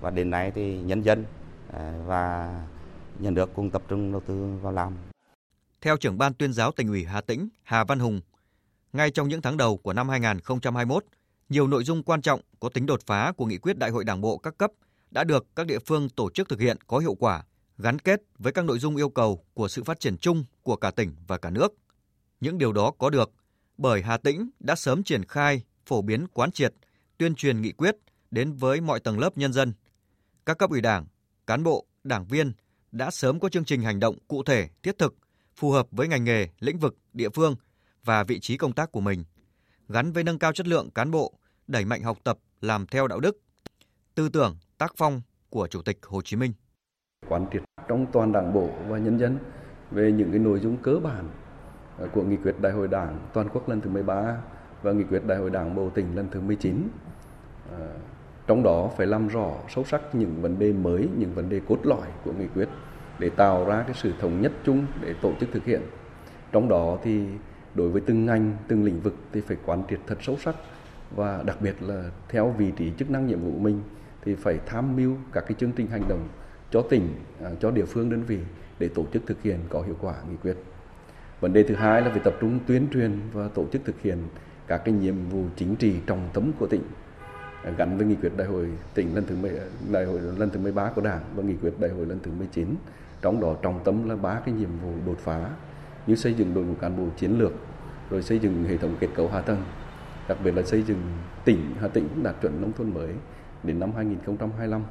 và 0.00 0.10
đến 0.10 0.30
nay 0.30 0.52
thì 0.54 0.80
nhân 0.80 1.02
dân 1.02 1.24
à, 1.72 1.92
và 2.06 2.54
nhà 3.18 3.30
nước 3.30 3.50
cùng 3.54 3.70
tập 3.70 3.82
trung 3.88 4.12
đầu 4.12 4.20
tư 4.20 4.58
vào 4.62 4.72
làm. 4.72 4.96
Theo 5.80 5.96
trưởng 5.96 6.18
ban 6.18 6.34
tuyên 6.34 6.52
giáo 6.52 6.72
tỉnh 6.72 6.88
ủy 6.88 7.04
Hà 7.04 7.20
Tĩnh 7.20 7.48
Hà 7.62 7.84
Văn 7.84 7.98
Hùng, 7.98 8.20
ngay 8.92 9.10
trong 9.10 9.28
những 9.28 9.42
tháng 9.42 9.56
đầu 9.56 9.76
của 9.76 9.92
năm 9.92 10.08
2021, 10.08 11.04
nhiều 11.48 11.66
nội 11.66 11.84
dung 11.84 12.02
quan 12.02 12.22
trọng 12.22 12.40
có 12.60 12.68
tính 12.68 12.86
đột 12.86 13.00
phá 13.06 13.32
của 13.36 13.46
nghị 13.46 13.58
quyết 13.58 13.78
Đại 13.78 13.90
hội 13.90 14.04
Đảng 14.04 14.20
bộ 14.20 14.38
các 14.38 14.58
cấp 14.58 14.70
đã 15.10 15.24
được 15.24 15.46
các 15.56 15.66
địa 15.66 15.78
phương 15.78 16.08
tổ 16.08 16.30
chức 16.30 16.48
thực 16.48 16.60
hiện 16.60 16.76
có 16.86 16.98
hiệu 16.98 17.14
quả, 17.14 17.44
gắn 17.78 17.98
kết 17.98 18.22
với 18.38 18.52
các 18.52 18.64
nội 18.64 18.78
dung 18.78 18.96
yêu 18.96 19.08
cầu 19.08 19.44
của 19.54 19.68
sự 19.68 19.84
phát 19.84 20.00
triển 20.00 20.18
chung 20.18 20.44
của 20.62 20.76
cả 20.76 20.90
tỉnh 20.90 21.12
và 21.26 21.38
cả 21.38 21.50
nước. 21.50 21.74
Những 22.40 22.58
điều 22.58 22.72
đó 22.72 22.92
có 22.98 23.10
được 23.10 23.30
bởi 23.78 24.02
Hà 24.02 24.16
Tĩnh 24.16 24.50
đã 24.60 24.74
sớm 24.74 25.02
triển 25.02 25.24
khai, 25.24 25.62
phổ 25.86 26.02
biến 26.02 26.26
quán 26.28 26.52
triệt, 26.52 26.74
tuyên 27.18 27.34
truyền 27.34 27.62
nghị 27.62 27.72
quyết 27.72 27.96
đến 28.30 28.52
với 28.52 28.80
mọi 28.80 29.00
tầng 29.00 29.18
lớp 29.18 29.38
nhân 29.38 29.52
dân. 29.52 29.72
Các 30.46 30.58
cấp 30.58 30.70
ủy 30.70 30.80
đảng, 30.80 31.06
cán 31.46 31.62
bộ, 31.62 31.86
đảng 32.04 32.26
viên 32.26 32.52
đã 32.92 33.10
sớm 33.10 33.40
có 33.40 33.48
chương 33.48 33.64
trình 33.64 33.82
hành 33.82 34.00
động 34.00 34.18
cụ 34.28 34.42
thể, 34.42 34.68
thiết 34.82 34.98
thực, 34.98 35.14
phù 35.56 35.70
hợp 35.70 35.86
với 35.90 36.08
ngành 36.08 36.24
nghề, 36.24 36.48
lĩnh 36.60 36.78
vực, 36.78 36.96
địa 37.12 37.28
phương 37.28 37.56
và 38.04 38.24
vị 38.24 38.40
trí 38.40 38.56
công 38.56 38.72
tác 38.72 38.92
của 38.92 39.00
mình, 39.00 39.24
gắn 39.88 40.12
với 40.12 40.24
nâng 40.24 40.38
cao 40.38 40.52
chất 40.52 40.66
lượng 40.66 40.90
cán 40.90 41.10
bộ, 41.10 41.32
đẩy 41.66 41.84
mạnh 41.84 42.02
học 42.02 42.18
tập, 42.24 42.38
làm 42.60 42.86
theo 42.86 43.06
đạo 43.06 43.20
đức, 43.20 43.40
tư 44.14 44.28
tưởng, 44.28 44.56
tác 44.78 44.92
phong 44.96 45.20
của 45.50 45.66
Chủ 45.66 45.82
tịch 45.82 45.98
Hồ 46.02 46.22
Chí 46.22 46.36
Minh. 46.36 46.52
Quán 47.28 47.46
triệt 47.52 47.62
trong 47.88 48.06
toàn 48.12 48.32
đảng 48.32 48.52
bộ 48.52 48.70
và 48.88 48.98
nhân 48.98 49.18
dân 49.18 49.38
về 49.90 50.12
những 50.12 50.30
cái 50.30 50.38
nội 50.38 50.60
dung 50.60 50.76
cơ 50.76 50.98
bản 51.04 51.28
của 52.12 52.22
nghị 52.22 52.36
quyết 52.36 52.60
Đại 52.60 52.72
hội 52.72 52.88
Đảng 52.88 53.18
toàn 53.32 53.48
quốc 53.52 53.68
lần 53.68 53.80
thứ 53.80 53.90
13 53.90 54.36
và 54.82 54.92
nghị 54.92 55.04
quyết 55.04 55.24
Đại 55.26 55.38
hội 55.38 55.50
Đảng 55.50 55.74
bộ 55.74 55.90
tỉnh 55.90 56.16
lần 56.16 56.28
thứ 56.30 56.40
19. 56.40 56.88
À, 57.78 57.86
trong 58.46 58.62
đó 58.62 58.90
phải 58.96 59.06
làm 59.06 59.28
rõ 59.28 59.52
sâu 59.68 59.84
sắc 59.84 60.14
những 60.14 60.42
vấn 60.42 60.58
đề 60.58 60.72
mới, 60.72 61.08
những 61.16 61.34
vấn 61.34 61.48
đề 61.48 61.60
cốt 61.68 61.78
lõi 61.82 62.06
của 62.24 62.32
nghị 62.32 62.46
quyết 62.54 62.68
để 63.18 63.30
tạo 63.30 63.64
ra 63.64 63.82
cái 63.82 63.94
sự 63.94 64.12
thống 64.20 64.42
nhất 64.42 64.52
chung 64.64 64.86
để 65.00 65.14
tổ 65.22 65.32
chức 65.40 65.48
thực 65.52 65.64
hiện. 65.64 65.82
Trong 66.52 66.68
đó 66.68 66.98
thì 67.02 67.26
đối 67.78 67.88
với 67.88 68.02
từng 68.06 68.26
ngành, 68.26 68.56
từng 68.68 68.84
lĩnh 68.84 69.00
vực 69.00 69.14
thì 69.32 69.40
phải 69.40 69.56
quán 69.66 69.82
triệt 69.90 69.98
thật 70.06 70.18
sâu 70.22 70.36
sắc 70.44 70.54
và 71.16 71.42
đặc 71.46 71.56
biệt 71.60 71.82
là 71.82 72.04
theo 72.28 72.54
vị 72.58 72.72
trí 72.76 72.92
chức 72.98 73.10
năng 73.10 73.26
nhiệm 73.26 73.40
vụ 73.40 73.52
của 73.52 73.58
mình 73.58 73.82
thì 74.24 74.34
phải 74.34 74.58
tham 74.66 74.96
mưu 74.96 75.16
các 75.32 75.40
cái 75.40 75.54
chương 75.58 75.72
trình 75.72 75.86
hành 75.86 76.08
động 76.08 76.28
cho 76.70 76.82
tỉnh, 76.82 77.08
à, 77.44 77.50
cho 77.60 77.70
địa 77.70 77.84
phương 77.84 78.10
đơn 78.10 78.22
vị 78.22 78.38
để 78.78 78.88
tổ 78.88 79.04
chức 79.12 79.22
thực 79.26 79.42
hiện 79.42 79.58
có 79.68 79.82
hiệu 79.82 79.96
quả 80.00 80.14
nghị 80.30 80.36
quyết. 80.42 80.56
Vấn 81.40 81.52
đề 81.52 81.62
thứ 81.62 81.74
hai 81.74 82.02
là 82.02 82.10
phải 82.10 82.20
tập 82.24 82.34
trung 82.40 82.58
tuyên 82.66 82.86
truyền 82.92 83.20
và 83.32 83.48
tổ 83.48 83.64
chức 83.72 83.82
thực 83.84 84.00
hiện 84.00 84.18
các 84.66 84.82
cái 84.84 84.94
nhiệm 84.94 85.28
vụ 85.30 85.44
chính 85.56 85.76
trị 85.76 85.94
trọng 86.06 86.28
tâm 86.32 86.52
của 86.58 86.66
tỉnh 86.66 86.82
à, 87.64 87.70
gắn 87.78 87.96
với 87.96 88.06
nghị 88.06 88.14
quyết 88.14 88.32
đại 88.36 88.46
hội 88.46 88.68
tỉnh 88.94 89.14
lần 89.14 89.24
thứ 89.26 89.36
10, 89.36 89.52
đại 89.92 90.04
hội 90.04 90.20
lần 90.38 90.50
thứ 90.50 90.60
13 90.60 90.90
của 90.94 91.00
Đảng 91.00 91.22
và 91.34 91.42
nghị 91.42 91.54
quyết 91.62 91.80
đại 91.80 91.90
hội 91.90 92.06
lần 92.06 92.18
thứ 92.22 92.30
19. 92.38 92.74
Trong 93.22 93.40
đó 93.40 93.54
trọng 93.62 93.80
tâm 93.84 94.08
là 94.08 94.16
ba 94.16 94.40
cái 94.44 94.54
nhiệm 94.54 94.70
vụ 94.82 94.92
đột 95.06 95.18
phá 95.18 95.50
như 96.06 96.14
xây 96.14 96.34
dựng 96.34 96.54
đội 96.54 96.64
ngũ 96.64 96.74
cán 96.74 96.96
bộ 96.96 97.04
chiến 97.16 97.38
lược, 97.38 97.52
rồi 98.10 98.22
xây 98.22 98.38
dựng 98.38 98.64
hệ 98.64 98.76
thống 98.76 98.96
kết 99.00 99.08
cấu 99.14 99.28
hạ 99.28 99.40
tầng, 99.40 99.64
đặc 100.28 100.38
biệt 100.44 100.54
là 100.54 100.62
xây 100.62 100.82
dựng 100.82 101.02
tỉnh 101.44 101.74
Hà 101.80 101.88
Tĩnh 101.88 102.22
đạt 102.22 102.36
chuẩn 102.42 102.60
nông 102.60 102.72
thôn 102.72 102.94
mới 102.94 103.14
đến 103.62 103.80
năm 103.80 103.92
2025 103.96 104.82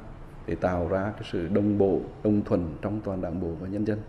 để 0.46 0.54
tạo 0.54 0.88
ra 0.88 1.12
cái 1.12 1.28
sự 1.32 1.48
đồng 1.48 1.78
bộ, 1.78 2.00
đồng 2.24 2.44
thuần 2.44 2.76
trong 2.82 3.00
toàn 3.04 3.20
đảng 3.20 3.40
bộ 3.40 3.52
và 3.60 3.68
nhân 3.68 3.86
dân. 3.86 4.00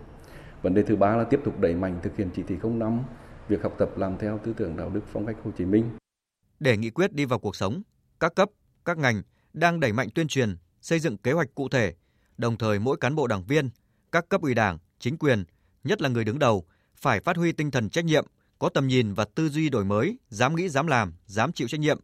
Vấn 0.62 0.74
đề 0.74 0.84
thứ 0.84 0.96
ba 0.96 1.16
là 1.16 1.24
tiếp 1.24 1.40
tục 1.46 1.60
đẩy 1.60 1.76
mạnh 1.76 2.00
thực 2.04 2.18
hiện 2.18 2.30
chỉ 2.36 2.44
thị 2.44 2.56
05, 2.64 3.00
việc 3.48 3.64
học 3.64 3.76
tập 3.78 3.90
làm 3.98 4.18
theo 4.18 4.40
tư 4.44 4.54
tưởng 4.58 4.78
đạo 4.78 4.90
đức 4.90 5.02
phong 5.14 5.26
cách 5.26 5.36
Hồ 5.44 5.52
Chí 5.58 5.66
Minh. 5.66 5.90
Để 6.60 6.78
nghị 6.78 6.90
quyết 6.90 7.14
đi 7.14 7.26
vào 7.26 7.40
cuộc 7.40 7.56
sống, 7.56 7.82
các 8.20 8.36
cấp, 8.36 8.50
các 8.86 8.98
ngành 8.98 9.22
đang 9.54 9.80
đẩy 9.80 9.94
mạnh 9.94 10.10
tuyên 10.16 10.28
truyền, 10.28 10.58
xây 10.82 11.00
dựng 11.00 11.18
kế 11.18 11.32
hoạch 11.32 11.56
cụ 11.56 11.70
thể, 11.70 11.94
đồng 12.38 12.58
thời 12.58 12.80
mỗi 12.80 12.98
cán 12.98 13.16
bộ 13.16 13.28
đảng 13.28 13.44
viên, 13.44 13.70
các 14.12 14.30
cấp 14.30 14.42
ủy 14.42 14.54
đảng, 14.54 14.78
chính 15.00 15.18
quyền, 15.18 15.44
nhất 15.84 16.02
là 16.02 16.10
người 16.10 16.24
đứng 16.24 16.40
đầu, 16.40 16.66
phải 16.96 17.20
phát 17.20 17.38
huy 17.38 17.52
tinh 17.52 17.72
thần 17.72 17.90
trách 17.90 18.06
nhiệm, 18.06 18.26
có 18.60 18.70
tầm 18.70 18.88
nhìn 18.88 19.14
và 19.14 19.26
tư 19.26 19.50
duy 19.50 19.70
đổi 19.70 19.86
mới, 19.86 20.18
dám 20.30 20.56
nghĩ 20.56 20.70
dám 20.70 20.88
làm, 20.88 21.14
dám 21.26 21.52
chịu 21.52 21.68
trách 21.68 21.80
nhiệm 21.80 22.00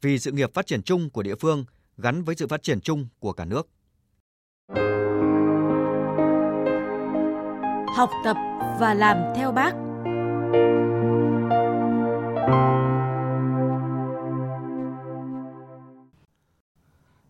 vì 0.00 0.18
sự 0.18 0.32
nghiệp 0.32 0.54
phát 0.54 0.66
triển 0.66 0.82
chung 0.82 1.10
của 1.10 1.22
địa 1.22 1.34
phương 1.34 1.64
gắn 1.98 2.22
với 2.22 2.34
sự 2.38 2.46
phát 2.46 2.62
triển 2.62 2.80
chung 2.80 3.08
của 3.18 3.32
cả 3.32 3.44
nước. 3.44 3.68
Học 7.96 8.10
tập 8.24 8.36
và 8.80 8.94
làm 8.94 9.16
theo 9.36 9.52
bác. 9.52 9.72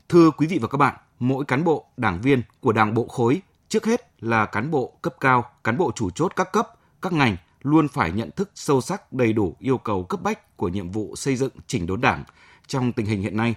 Thưa 0.08 0.30
quý 0.30 0.46
vị 0.46 0.58
và 0.62 0.68
các 0.68 0.78
bạn, 0.78 0.96
mỗi 1.18 1.44
cán 1.44 1.64
bộ, 1.64 1.86
đảng 1.96 2.20
viên 2.20 2.42
của 2.60 2.72
Đảng 2.72 2.94
bộ 2.94 3.06
khối 3.08 3.42
trước 3.68 3.86
hết 3.86 4.22
là 4.22 4.46
cán 4.46 4.70
bộ 4.70 4.92
cấp 5.02 5.14
cao, 5.20 5.50
cán 5.64 5.76
bộ 5.76 5.92
chủ 5.94 6.10
chốt 6.10 6.32
các 6.36 6.52
cấp, 6.52 6.68
các 7.02 7.12
ngành 7.12 7.36
luôn 7.66 7.88
phải 7.88 8.12
nhận 8.12 8.30
thức 8.30 8.50
sâu 8.54 8.80
sắc 8.80 9.12
đầy 9.12 9.32
đủ 9.32 9.56
yêu 9.58 9.78
cầu 9.78 10.04
cấp 10.04 10.22
bách 10.22 10.56
của 10.56 10.68
nhiệm 10.68 10.90
vụ 10.90 11.16
xây 11.16 11.36
dựng 11.36 11.52
chỉnh 11.66 11.86
đốn 11.86 12.00
Đảng 12.00 12.24
trong 12.66 12.92
tình 12.92 13.06
hình 13.06 13.22
hiện 13.22 13.36
nay, 13.36 13.54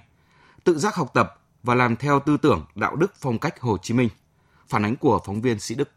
tự 0.63 0.80
giác 0.80 0.96
học 0.96 1.12
tập 1.13 1.42
và 1.63 1.75
làm 1.75 1.96
theo 1.96 2.20
tư 2.20 2.38
tưởng 2.38 2.66
đạo 2.75 2.96
đức 2.96 3.13
phong 3.20 3.39
cách 3.39 3.62
Hồ 3.62 3.78
Chí 3.78 3.94
Minh. 3.94 4.10
Phản 4.68 4.86
ánh 4.86 4.96
của 4.96 5.20
phóng 5.25 5.42
viên 5.42 5.60
Sĩ 5.60 5.75
Đức. 5.75 5.89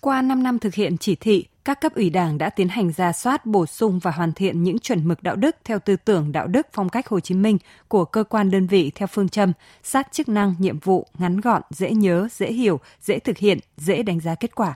Qua 0.00 0.22
5 0.22 0.42
năm 0.42 0.58
thực 0.58 0.74
hiện 0.74 0.98
chỉ 0.98 1.14
thị, 1.14 1.44
các 1.64 1.80
cấp 1.80 1.94
ủy 1.94 2.10
Đảng 2.10 2.38
đã 2.38 2.50
tiến 2.50 2.68
hành 2.68 2.92
ra 2.92 3.12
soát, 3.12 3.46
bổ 3.46 3.66
sung 3.66 3.98
và 3.98 4.10
hoàn 4.10 4.32
thiện 4.32 4.62
những 4.62 4.78
chuẩn 4.78 5.08
mực 5.08 5.22
đạo 5.22 5.36
đức 5.36 5.56
theo 5.64 5.78
tư 5.78 5.96
tưởng 5.96 6.32
đạo 6.32 6.46
đức 6.46 6.66
phong 6.72 6.88
cách 6.88 7.08
Hồ 7.08 7.20
Chí 7.20 7.34
Minh 7.34 7.58
của 7.88 8.04
cơ 8.04 8.24
quan 8.24 8.50
đơn 8.50 8.66
vị 8.66 8.92
theo 8.94 9.06
phương 9.06 9.28
châm 9.28 9.52
sát 9.82 10.12
chức 10.12 10.28
năng, 10.28 10.54
nhiệm 10.58 10.78
vụ, 10.78 11.06
ngắn 11.18 11.40
gọn, 11.40 11.62
dễ 11.70 11.90
nhớ, 11.90 12.28
dễ 12.32 12.52
hiểu, 12.52 12.80
dễ 13.00 13.18
thực 13.18 13.38
hiện, 13.38 13.58
dễ 13.76 14.02
đánh 14.02 14.20
giá 14.20 14.34
kết 14.34 14.54
quả 14.54 14.74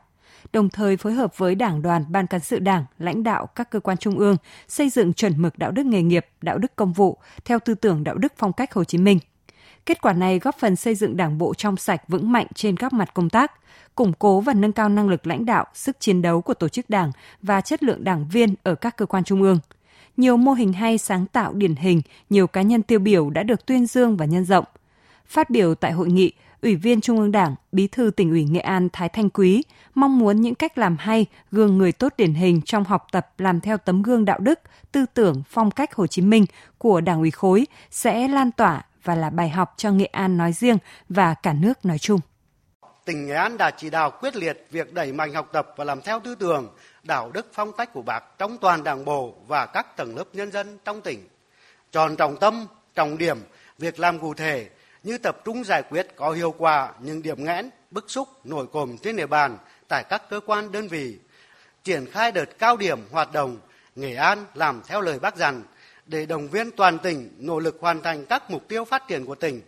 đồng 0.53 0.69
thời 0.69 0.97
phối 0.97 1.13
hợp 1.13 1.39
với 1.39 1.55
Đảng 1.55 1.83
đoàn, 1.83 2.05
Ban 2.09 2.27
cán 2.27 2.41
sự 2.41 2.59
Đảng, 2.59 2.85
lãnh 2.99 3.23
đạo 3.23 3.47
các 3.47 3.71
cơ 3.71 3.81
quan 3.81 3.97
trung 3.97 4.19
ương 4.19 4.37
xây 4.69 4.91
dựng 4.91 5.13
chuẩn 5.13 5.43
mực 5.43 5.59
đạo 5.59 5.71
đức 5.71 5.87
nghề 5.87 6.03
nghiệp, 6.03 6.27
đạo 6.43 6.59
đức 6.59 6.77
công 6.77 6.93
vụ 6.93 7.19
theo 7.45 7.59
tư 7.59 7.75
tưởng 7.75 8.05
đạo 8.05 8.15
đức 8.15 8.33
phong 8.37 8.53
cách 8.53 8.75
Hồ 8.75 8.85
Chí 8.85 8.99
Minh. 8.99 9.19
Kết 9.87 10.03
quả 10.03 10.13
này 10.13 10.39
góp 10.39 10.59
phần 10.59 10.77
xây 10.77 10.95
dựng 10.95 11.17
Đảng 11.17 11.39
bộ 11.39 11.55
trong 11.55 11.77
sạch 11.77 12.09
vững 12.09 12.33
mạnh 12.33 12.47
trên 12.55 12.77
các 12.77 12.93
mặt 12.93 13.15
công 13.15 13.31
tác, 13.31 13.53
củng 13.95 14.13
cố 14.19 14.41
và 14.41 14.55
nâng 14.55 14.73
cao 14.73 14.89
năng 14.89 15.09
lực 15.09 15.27
lãnh 15.27 15.47
đạo, 15.47 15.67
sức 15.75 15.97
chiến 16.01 16.23
đấu 16.23 16.41
của 16.41 16.55
tổ 16.55 16.69
chức 16.69 16.91
Đảng 16.91 17.13
và 17.43 17.61
chất 17.61 17.83
lượng 17.83 18.05
đảng 18.05 18.29
viên 18.29 18.55
ở 18.63 18.75
các 18.75 18.97
cơ 18.97 19.07
quan 19.07 19.25
trung 19.25 19.43
ương. 19.43 19.59
Nhiều 20.17 20.37
mô 20.37 20.53
hình 20.53 20.73
hay 20.73 20.99
sáng 20.99 21.27
tạo 21.27 21.53
điển 21.53 21.75
hình, 21.75 22.03
nhiều 22.31 22.47
cá 22.47 22.63
nhân 22.63 22.83
tiêu 22.83 22.99
biểu 22.99 23.31
đã 23.31 23.43
được 23.43 23.67
tuyên 23.67 23.87
dương 23.87 24.17
và 24.17 24.25
nhân 24.25 24.45
rộng. 24.45 24.65
Phát 25.27 25.51
biểu 25.51 25.75
tại 25.75 25.93
hội 25.93 26.09
nghị, 26.09 26.33
Ủy 26.63 26.77
viên 26.77 27.01
Trung 27.01 27.19
ương 27.19 27.33
Đảng, 27.33 27.55
Bí 27.73 27.87
thư 27.87 28.11
tỉnh 28.11 28.31
ủy 28.31 28.45
Nghệ 28.45 28.61
An 28.61 28.89
Thái 28.93 29.09
Thanh 29.09 29.31
Quý 29.31 29.63
mong 29.95 30.19
muốn 30.19 30.41
những 30.41 30.55
cách 30.55 30.79
làm 30.79 30.97
hay, 30.97 31.27
gương 31.51 31.79
người 31.79 31.93
tốt 31.93 32.13
điển 32.17 32.35
hình 32.35 32.61
trong 32.63 32.85
học 32.85 33.07
tập 33.13 33.29
làm 33.39 33.61
theo 33.61 33.77
tấm 33.77 34.03
gương 34.03 34.25
đạo 34.25 34.39
đức, 34.39 34.61
tư 34.93 35.07
tưởng, 35.15 35.43
phong 35.51 35.71
cách 35.71 35.95
Hồ 35.95 36.07
Chí 36.07 36.23
Minh 36.23 36.47
của 36.79 37.01
Đảng 37.01 37.21
ủy 37.21 37.31
khối 37.31 37.67
sẽ 37.91 38.29
lan 38.29 38.53
tỏa 38.53 38.83
và 39.05 39.15
là 39.15 39.31
bài 39.31 39.49
học 39.49 39.75
cho 39.77 39.91
Nghệ 39.91 40.05
An 40.05 40.37
nói 40.37 40.53
riêng 40.53 40.79
và 41.09 41.35
cả 41.35 41.53
nước 41.53 41.85
nói 41.85 41.99
chung. 41.99 42.21
Tỉnh 43.05 43.27
Nghệ 43.27 43.35
An 43.35 43.57
đã 43.57 43.71
chỉ 43.71 43.91
đạo 43.91 44.11
quyết 44.21 44.37
liệt 44.37 44.67
việc 44.71 44.95
đẩy 44.95 45.13
mạnh 45.13 45.35
học 45.35 45.49
tập 45.53 45.69
và 45.77 45.85
làm 45.85 46.01
theo 46.01 46.21
tư 46.21 46.35
tưởng, 46.35 46.69
đạo 47.03 47.31
đức 47.31 47.47
phong 47.53 47.73
cách 47.73 47.93
của 47.93 48.03
Bác 48.03 48.21
trong 48.39 48.59
toàn 48.59 48.85
đảng 48.85 49.05
bộ 49.05 49.35
và 49.47 49.67
các 49.67 49.97
tầng 49.97 50.17
lớp 50.17 50.25
nhân 50.33 50.53
dân 50.53 50.79
trong 50.85 51.01
tỉnh. 51.01 51.29
Tròn 51.93 52.17
trọng 52.17 52.37
tâm, 52.37 52.67
trọng 52.95 53.19
điểm, 53.19 53.39
việc 53.79 53.99
làm 54.01 54.19
cụ 54.19 54.35
thể 54.35 54.69
như 55.07 55.19
tập 55.19 55.45
trung 55.45 55.65
giải 55.65 55.83
quyết 55.83 56.07
có 56.17 56.31
hiệu 56.31 56.55
quả 56.59 56.93
những 57.01 57.23
điểm 57.23 57.45
nghẽn, 57.45 57.71
bức 57.91 58.11
xúc, 58.11 58.29
nổi 58.45 58.67
cồm 58.73 58.99
trên 58.99 59.17
địa 59.17 59.27
bàn 59.27 59.59
tại 59.89 60.05
các 60.09 60.23
cơ 60.31 60.41
quan 60.47 60.73
đơn 60.73 60.89
vị, 60.89 61.19
triển 61.85 62.07
khai 62.11 62.33
đợt 62.33 62.59
cao 62.59 62.77
điểm 62.77 63.01
hoạt 63.11 63.33
động 63.33 63.59
Nghệ 63.97 64.15
An 64.15 64.45
làm 64.55 64.83
theo 64.87 65.01
lời 65.01 65.19
bác 65.19 65.37
dặn 65.37 65.63
để 66.07 66.27
đồng 66.27 66.49
viên 66.49 66.71
toàn 66.71 66.99
tỉnh 66.99 67.31
nỗ 67.39 67.59
lực 67.59 67.79
hoàn 67.81 68.03
thành 68.03 68.27
các 68.27 68.51
mục 68.51 68.69
tiêu 68.69 68.85
phát 68.85 69.09
triển 69.09 69.27
của 69.27 69.35
tỉnh. 69.35 69.61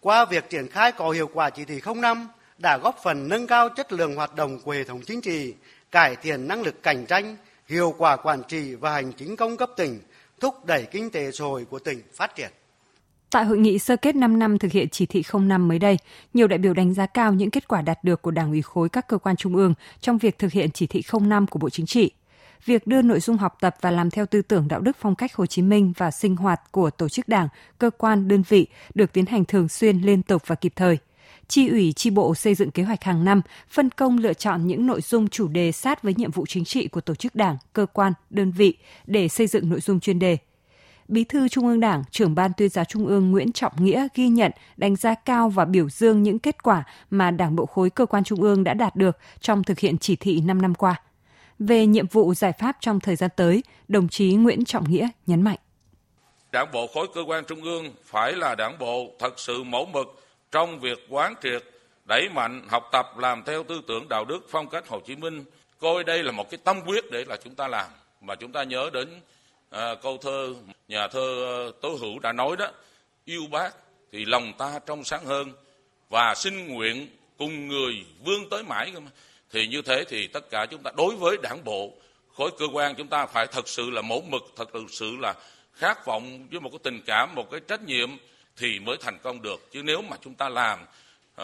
Qua 0.00 0.24
việc 0.24 0.50
triển 0.50 0.68
khai 0.68 0.92
có 0.92 1.10
hiệu 1.10 1.30
quả 1.34 1.50
chỉ 1.50 1.64
thị 1.64 1.80
05 1.96 2.28
đã 2.58 2.78
góp 2.78 2.98
phần 3.02 3.28
nâng 3.28 3.46
cao 3.46 3.68
chất 3.68 3.92
lượng 3.92 4.16
hoạt 4.16 4.34
động 4.34 4.60
của 4.60 4.72
hệ 4.72 4.84
thống 4.84 5.00
chính 5.06 5.20
trị, 5.20 5.54
cải 5.90 6.16
thiện 6.16 6.48
năng 6.48 6.62
lực 6.62 6.82
cạnh 6.82 7.06
tranh, 7.06 7.36
hiệu 7.66 7.94
quả 7.98 8.16
quản 8.16 8.42
trị 8.42 8.74
và 8.74 8.92
hành 8.92 9.12
chính 9.12 9.36
công 9.36 9.56
cấp 9.56 9.70
tỉnh, 9.76 10.00
thúc 10.40 10.64
đẩy 10.64 10.86
kinh 10.90 11.10
tế 11.10 11.30
xã 11.32 11.44
hội 11.44 11.64
của 11.70 11.78
tỉnh 11.78 12.02
phát 12.14 12.34
triển. 12.34 12.50
Tại 13.30 13.44
hội 13.44 13.58
nghị 13.58 13.78
sơ 13.78 13.96
kết 13.96 14.16
5 14.16 14.38
năm 14.38 14.58
thực 14.58 14.72
hiện 14.72 14.88
chỉ 14.88 15.06
thị 15.06 15.22
05 15.32 15.68
mới 15.68 15.78
đây, 15.78 15.98
nhiều 16.34 16.46
đại 16.46 16.58
biểu 16.58 16.74
đánh 16.74 16.94
giá 16.94 17.06
cao 17.06 17.34
những 17.34 17.50
kết 17.50 17.68
quả 17.68 17.82
đạt 17.82 18.04
được 18.04 18.22
của 18.22 18.30
Đảng 18.30 18.50
ủy 18.50 18.62
khối 18.62 18.88
các 18.88 19.08
cơ 19.08 19.18
quan 19.18 19.36
trung 19.36 19.56
ương 19.56 19.74
trong 20.00 20.18
việc 20.18 20.38
thực 20.38 20.52
hiện 20.52 20.70
chỉ 20.70 20.86
thị 20.86 21.02
05 21.20 21.46
của 21.46 21.58
Bộ 21.58 21.70
Chính 21.70 21.86
trị. 21.86 22.10
Việc 22.64 22.86
đưa 22.86 23.02
nội 23.02 23.20
dung 23.20 23.36
học 23.36 23.56
tập 23.60 23.76
và 23.80 23.90
làm 23.90 24.10
theo 24.10 24.26
tư 24.26 24.42
tưởng 24.42 24.68
đạo 24.68 24.80
đức 24.80 24.96
phong 25.00 25.14
cách 25.14 25.34
Hồ 25.34 25.46
Chí 25.46 25.62
Minh 25.62 25.92
và 25.96 26.10
sinh 26.10 26.36
hoạt 26.36 26.60
của 26.70 26.90
tổ 26.90 27.08
chức 27.08 27.28
đảng, 27.28 27.48
cơ 27.78 27.90
quan, 27.90 28.28
đơn 28.28 28.42
vị 28.48 28.66
được 28.94 29.12
tiến 29.12 29.26
hành 29.26 29.44
thường 29.44 29.68
xuyên, 29.68 29.98
liên 29.98 30.22
tục 30.22 30.42
và 30.46 30.54
kịp 30.54 30.72
thời. 30.76 30.98
Chi 31.48 31.68
ủy, 31.68 31.92
chi 31.92 32.10
bộ 32.10 32.34
xây 32.34 32.54
dựng 32.54 32.70
kế 32.70 32.82
hoạch 32.82 33.04
hàng 33.04 33.24
năm, 33.24 33.42
phân 33.68 33.90
công 33.90 34.18
lựa 34.18 34.34
chọn 34.34 34.66
những 34.66 34.86
nội 34.86 35.00
dung 35.00 35.28
chủ 35.28 35.48
đề 35.48 35.72
sát 35.72 36.02
với 36.02 36.14
nhiệm 36.16 36.30
vụ 36.30 36.46
chính 36.46 36.64
trị 36.64 36.88
của 36.88 37.00
tổ 37.00 37.14
chức 37.14 37.34
đảng, 37.34 37.56
cơ 37.72 37.86
quan, 37.92 38.12
đơn 38.30 38.52
vị 38.52 38.74
để 39.06 39.28
xây 39.28 39.46
dựng 39.46 39.68
nội 39.68 39.80
dung 39.80 40.00
chuyên 40.00 40.18
đề– 40.18 40.38
Bí 41.08 41.24
thư 41.24 41.48
Trung 41.48 41.66
ương 41.66 41.80
Đảng, 41.80 42.02
trưởng 42.10 42.34
ban 42.34 42.50
tuyên 42.56 42.68
giáo 42.68 42.84
Trung 42.84 43.06
ương 43.06 43.30
Nguyễn 43.30 43.52
Trọng 43.52 43.72
Nghĩa 43.84 44.08
ghi 44.14 44.28
nhận, 44.28 44.52
đánh 44.76 44.96
giá 44.96 45.14
cao 45.14 45.48
và 45.48 45.64
biểu 45.64 45.88
dương 45.88 46.22
những 46.22 46.38
kết 46.38 46.62
quả 46.62 46.84
mà 47.10 47.30
Đảng 47.30 47.56
bộ 47.56 47.66
khối 47.66 47.90
cơ 47.90 48.06
quan 48.06 48.24
Trung 48.24 48.42
ương 48.42 48.64
đã 48.64 48.74
đạt 48.74 48.96
được 48.96 49.18
trong 49.40 49.64
thực 49.64 49.78
hiện 49.78 49.98
chỉ 49.98 50.16
thị 50.16 50.40
5 50.40 50.62
năm 50.62 50.74
qua. 50.74 51.00
Về 51.58 51.86
nhiệm 51.86 52.06
vụ 52.06 52.34
giải 52.34 52.52
pháp 52.52 52.76
trong 52.80 53.00
thời 53.00 53.16
gian 53.16 53.30
tới, 53.36 53.62
đồng 53.88 54.08
chí 54.08 54.34
Nguyễn 54.34 54.64
Trọng 54.64 54.90
Nghĩa 54.90 55.08
nhấn 55.26 55.42
mạnh. 55.42 55.58
Đảng 56.52 56.72
bộ 56.72 56.86
khối 56.94 57.06
cơ 57.14 57.24
quan 57.26 57.44
Trung 57.44 57.62
ương 57.62 57.84
phải 58.04 58.32
là 58.32 58.54
đảng 58.54 58.78
bộ 58.78 59.10
thật 59.18 59.34
sự 59.36 59.64
mẫu 59.64 59.86
mực 59.86 60.22
trong 60.52 60.80
việc 60.80 60.98
quán 61.08 61.34
triệt, 61.42 61.64
đẩy 62.04 62.28
mạnh 62.34 62.62
học 62.68 62.88
tập 62.92 63.06
làm 63.18 63.42
theo 63.46 63.64
tư 63.64 63.80
tưởng 63.88 64.08
đạo 64.08 64.24
đức 64.24 64.46
phong 64.50 64.68
cách 64.68 64.88
Hồ 64.88 65.00
Chí 65.06 65.16
Minh, 65.16 65.44
coi 65.80 66.04
đây 66.04 66.22
là 66.22 66.32
một 66.32 66.50
cái 66.50 66.58
tâm 66.64 66.80
quyết 66.86 67.04
để 67.10 67.24
là 67.28 67.36
chúng 67.44 67.54
ta 67.54 67.68
làm 67.68 67.86
mà 68.20 68.34
chúng 68.34 68.52
ta 68.52 68.62
nhớ 68.62 68.90
đến 68.92 69.08
à, 69.70 69.94
câu 70.02 70.18
thơ 70.18 70.54
nhà 70.88 71.08
thơ 71.08 71.44
ờ, 71.44 71.72
tố 71.80 71.88
hữu 72.00 72.18
đã 72.18 72.32
nói 72.32 72.56
đó 72.56 72.70
yêu 73.24 73.46
bác 73.50 73.74
thì 74.12 74.24
lòng 74.24 74.52
ta 74.58 74.78
trong 74.86 75.04
sáng 75.04 75.24
hơn 75.24 75.52
và 76.08 76.34
xin 76.34 76.68
nguyện 76.68 77.08
cùng 77.38 77.68
người 77.68 78.04
vươn 78.24 78.50
tới 78.50 78.62
mãi. 78.62 78.92
Thì 79.50 79.66
như 79.66 79.82
thế 79.82 80.04
thì 80.08 80.26
tất 80.26 80.50
cả 80.50 80.66
chúng 80.70 80.82
ta 80.82 80.90
đối 80.96 81.16
với 81.16 81.36
đảng 81.42 81.64
bộ 81.64 81.92
khối 82.34 82.50
cơ 82.58 82.66
quan 82.72 82.94
chúng 82.94 83.08
ta 83.08 83.26
phải 83.26 83.46
thật 83.46 83.68
sự 83.68 83.90
là 83.90 84.02
mẫu 84.02 84.24
mực 84.28 84.42
thật 84.56 84.68
sự 84.90 85.16
là 85.20 85.34
khát 85.72 86.06
vọng 86.06 86.48
với 86.50 86.60
một 86.60 86.70
cái 86.70 86.78
tình 86.82 87.00
cảm 87.06 87.34
một 87.34 87.50
cái 87.50 87.60
trách 87.68 87.82
nhiệm 87.82 88.10
thì 88.56 88.78
mới 88.78 88.96
thành 89.00 89.18
công 89.22 89.42
được. 89.42 89.68
Chứ 89.72 89.82
nếu 89.82 90.02
mà 90.02 90.16
chúng 90.24 90.34
ta 90.34 90.48
làm 90.48 90.78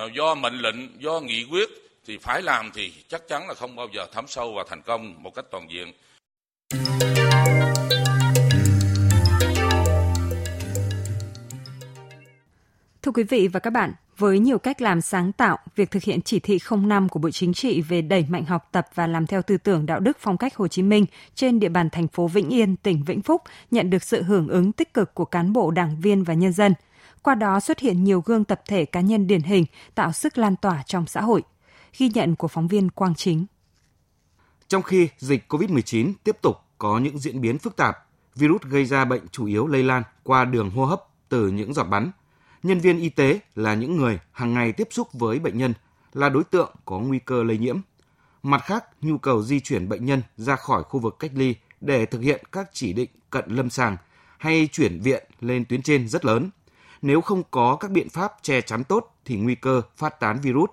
uh, 0.05 0.13
do 0.13 0.35
mệnh 0.35 0.59
lệnh 0.59 1.03
do 1.03 1.21
nghị 1.21 1.45
quyết 1.45 1.69
thì 2.07 2.19
phải 2.19 2.43
làm 2.43 2.71
thì 2.75 2.93
chắc 3.09 3.29
chắn 3.29 3.49
là 3.49 3.55
không 3.55 3.77
bao 3.77 3.89
giờ 3.95 4.07
thấm 4.13 4.25
sâu 4.29 4.53
và 4.53 4.65
thành 4.69 4.83
công 4.83 5.23
một 5.23 5.35
cách 5.35 5.45
toàn 5.51 5.69
diện. 5.71 5.93
Thưa 13.03 13.13
quý 13.13 13.23
vị 13.23 13.49
và 13.49 13.61
các 13.61 13.71
bạn, 13.71 13.93
với 14.19 14.39
nhiều 14.39 14.59
cách 14.59 14.83
làm 14.83 15.01
sáng 15.01 15.33
tạo, 15.33 15.59
việc 15.77 15.91
thực 15.91 16.03
hiện 16.03 16.23
chỉ 16.23 16.41
thị 16.41 16.59
05 16.71 17.09
của 17.09 17.19
Bộ 17.19 17.31
Chính 17.31 17.55
trị 17.55 17.81
về 17.81 18.03
đẩy 18.03 18.27
mạnh 18.29 18.45
học 18.45 18.69
tập 18.73 18.87
và 18.95 19.07
làm 19.07 19.27
theo 19.27 19.43
tư 19.43 19.57
tưởng 19.57 19.87
đạo 19.87 20.01
đức 20.01 20.17
phong 20.21 20.39
cách 20.39 20.57
Hồ 20.57 20.69
Chí 20.69 20.83
Minh 20.83 21.07
trên 21.35 21.61
địa 21.61 21.69
bàn 21.69 21.91
thành 21.91 22.09
phố 22.09 22.29
Vĩnh 22.29 22.49
Yên, 22.49 22.77
tỉnh 22.77 23.05
Vĩnh 23.05 23.23
Phúc 23.23 23.43
nhận 23.71 23.91
được 23.91 24.03
sự 24.03 24.23
hưởng 24.23 24.49
ứng 24.49 24.73
tích 24.73 24.95
cực 24.95 25.15
của 25.15 25.25
cán 25.25 25.53
bộ, 25.53 25.71
đảng 25.71 26.01
viên 26.01 26.25
và 26.25 26.35
nhân 26.35 26.53
dân. 26.53 26.75
Qua 27.23 27.35
đó 27.35 27.61
xuất 27.61 27.79
hiện 27.79 28.05
nhiều 28.05 28.23
gương 28.27 28.45
tập 28.45 28.63
thể 28.69 28.85
cá 28.85 29.01
nhân 29.01 29.27
điển 29.27 29.43
hình, 29.43 29.65
tạo 29.95 30.13
sức 30.13 30.39
lan 30.39 30.57
tỏa 30.57 30.83
trong 30.87 31.07
xã 31.07 31.21
hội. 31.21 31.43
Ghi 31.99 32.09
nhận 32.09 32.37
của 32.37 32.49
phóng 32.49 32.69
viên 32.69 32.91
Quang 32.91 33.15
Chính. 33.15 33.47
Trong 34.69 34.83
khi 34.83 35.09
dịch 35.19 35.53
COVID-19 35.53 36.13
tiếp 36.25 36.37
tục 36.43 36.57
có 36.79 36.99
những 36.99 37.19
diễn 37.19 37.41
biến 37.41 37.59
phức 37.59 37.77
tạp, 37.77 38.07
Virus 38.35 38.63
gây 38.63 38.85
ra 38.85 39.05
bệnh 39.05 39.29
chủ 39.29 39.47
yếu 39.47 39.67
lây 39.67 39.83
lan 39.83 40.03
qua 40.23 40.45
đường 40.45 40.71
hô 40.71 40.85
hấp 40.85 41.03
từ 41.29 41.49
những 41.49 41.75
giọt 41.75 41.85
bắn. 41.85 42.11
Nhân 42.63 42.81
viên 42.81 43.01
y 43.01 43.09
tế 43.09 43.41
là 43.55 43.75
những 43.75 43.97
người 43.97 44.19
hàng 44.33 44.55
ngày 44.55 44.73
tiếp 44.73 44.89
xúc 44.91 45.09
với 45.13 45.39
bệnh 45.39 45.59
nhân, 45.59 45.75
là 46.13 46.29
đối 46.29 46.45
tượng 46.45 46.75
có 46.85 46.99
nguy 46.99 47.19
cơ 47.19 47.43
lây 47.43 47.59
nhiễm. 47.59 47.79
Mặt 48.43 48.63
khác, 48.65 48.85
nhu 49.01 49.19
cầu 49.19 49.43
di 49.43 49.61
chuyển 49.61 49.89
bệnh 49.89 50.05
nhân 50.05 50.23
ra 50.37 50.57
khỏi 50.57 50.83
khu 50.83 51.01
vực 51.01 51.17
cách 51.19 51.31
ly 51.35 51.55
để 51.81 52.07
thực 52.07 52.21
hiện 52.21 52.45
các 52.53 52.71
chỉ 52.73 52.93
định 52.93 53.11
cận 53.31 53.45
lâm 53.49 53.71
sàng 53.71 53.97
hay 54.39 54.69
chuyển 54.73 55.01
viện 55.01 55.25
lên 55.41 55.65
tuyến 55.65 55.83
trên 55.83 56.09
rất 56.09 56.25
lớn. 56.25 56.51
Nếu 57.03 57.21
không 57.21 57.43
có 57.51 57.77
các 57.77 57.91
biện 57.91 58.09
pháp 58.09 58.33
che 58.43 58.61
chắn 58.61 58.85
tốt 58.85 59.15
thì 59.25 59.37
nguy 59.37 59.55
cơ 59.55 59.83
phát 59.97 60.21
tán 60.21 60.41
virus 60.41 60.71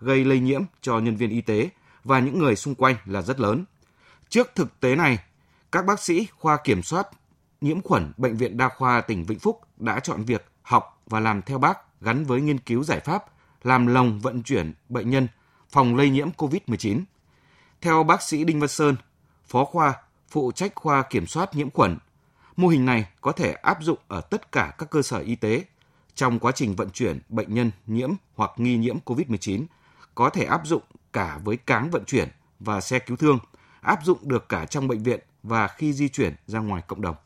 gây 0.00 0.24
lây 0.24 0.40
nhiễm 0.40 0.62
cho 0.80 0.98
nhân 0.98 1.16
viên 1.16 1.30
y 1.30 1.40
tế 1.40 1.68
và 2.04 2.20
những 2.20 2.38
người 2.38 2.56
xung 2.56 2.74
quanh 2.74 2.96
là 3.06 3.22
rất 3.22 3.40
lớn. 3.40 3.64
Trước 4.28 4.50
thực 4.54 4.80
tế 4.80 4.96
này, 4.96 5.18
các 5.72 5.86
bác 5.86 6.00
sĩ 6.00 6.26
khoa 6.38 6.56
kiểm 6.56 6.82
soát 6.82 7.06
nhiễm 7.60 7.82
khuẩn 7.82 8.12
Bệnh 8.16 8.36
viện 8.36 8.56
Đa 8.56 8.68
khoa 8.68 9.00
tỉnh 9.00 9.24
Vĩnh 9.24 9.38
Phúc 9.38 9.60
đã 9.76 10.00
chọn 10.00 10.24
việc 10.24 10.51
học 10.62 11.02
và 11.06 11.20
làm 11.20 11.42
theo 11.42 11.58
bác 11.58 11.78
gắn 12.00 12.24
với 12.24 12.40
nghiên 12.40 12.58
cứu 12.58 12.84
giải 12.84 13.00
pháp 13.00 13.24
làm 13.62 13.86
lồng 13.86 14.20
vận 14.20 14.42
chuyển 14.42 14.72
bệnh 14.88 15.10
nhân 15.10 15.28
phòng 15.70 15.96
lây 15.96 16.10
nhiễm 16.10 16.28
COVID-19. 16.36 17.00
Theo 17.80 18.04
bác 18.04 18.22
sĩ 18.22 18.44
Đinh 18.44 18.60
Văn 18.60 18.68
Sơn, 18.68 18.96
phó 19.46 19.64
khoa 19.64 19.94
phụ 20.28 20.52
trách 20.52 20.74
khoa 20.74 21.02
kiểm 21.02 21.26
soát 21.26 21.54
nhiễm 21.54 21.70
khuẩn, 21.70 21.96
mô 22.56 22.68
hình 22.68 22.86
này 22.86 23.06
có 23.20 23.32
thể 23.32 23.52
áp 23.52 23.78
dụng 23.80 23.98
ở 24.08 24.20
tất 24.20 24.52
cả 24.52 24.72
các 24.78 24.90
cơ 24.90 25.02
sở 25.02 25.18
y 25.18 25.34
tế 25.34 25.64
trong 26.14 26.38
quá 26.38 26.52
trình 26.52 26.74
vận 26.74 26.90
chuyển 26.90 27.18
bệnh 27.28 27.54
nhân 27.54 27.70
nhiễm 27.86 28.10
hoặc 28.34 28.50
nghi 28.56 28.76
nhiễm 28.76 28.96
COVID-19, 29.04 29.64
có 30.14 30.30
thể 30.30 30.44
áp 30.44 30.60
dụng 30.64 30.82
cả 31.12 31.38
với 31.44 31.56
cáng 31.56 31.90
vận 31.90 32.04
chuyển 32.04 32.28
và 32.60 32.80
xe 32.80 32.98
cứu 32.98 33.16
thương, 33.16 33.38
áp 33.80 33.98
dụng 34.04 34.18
được 34.22 34.48
cả 34.48 34.66
trong 34.66 34.88
bệnh 34.88 35.02
viện 35.02 35.20
và 35.42 35.68
khi 35.68 35.92
di 35.92 36.08
chuyển 36.08 36.32
ra 36.46 36.60
ngoài 36.60 36.82
cộng 36.86 37.02
đồng. 37.02 37.16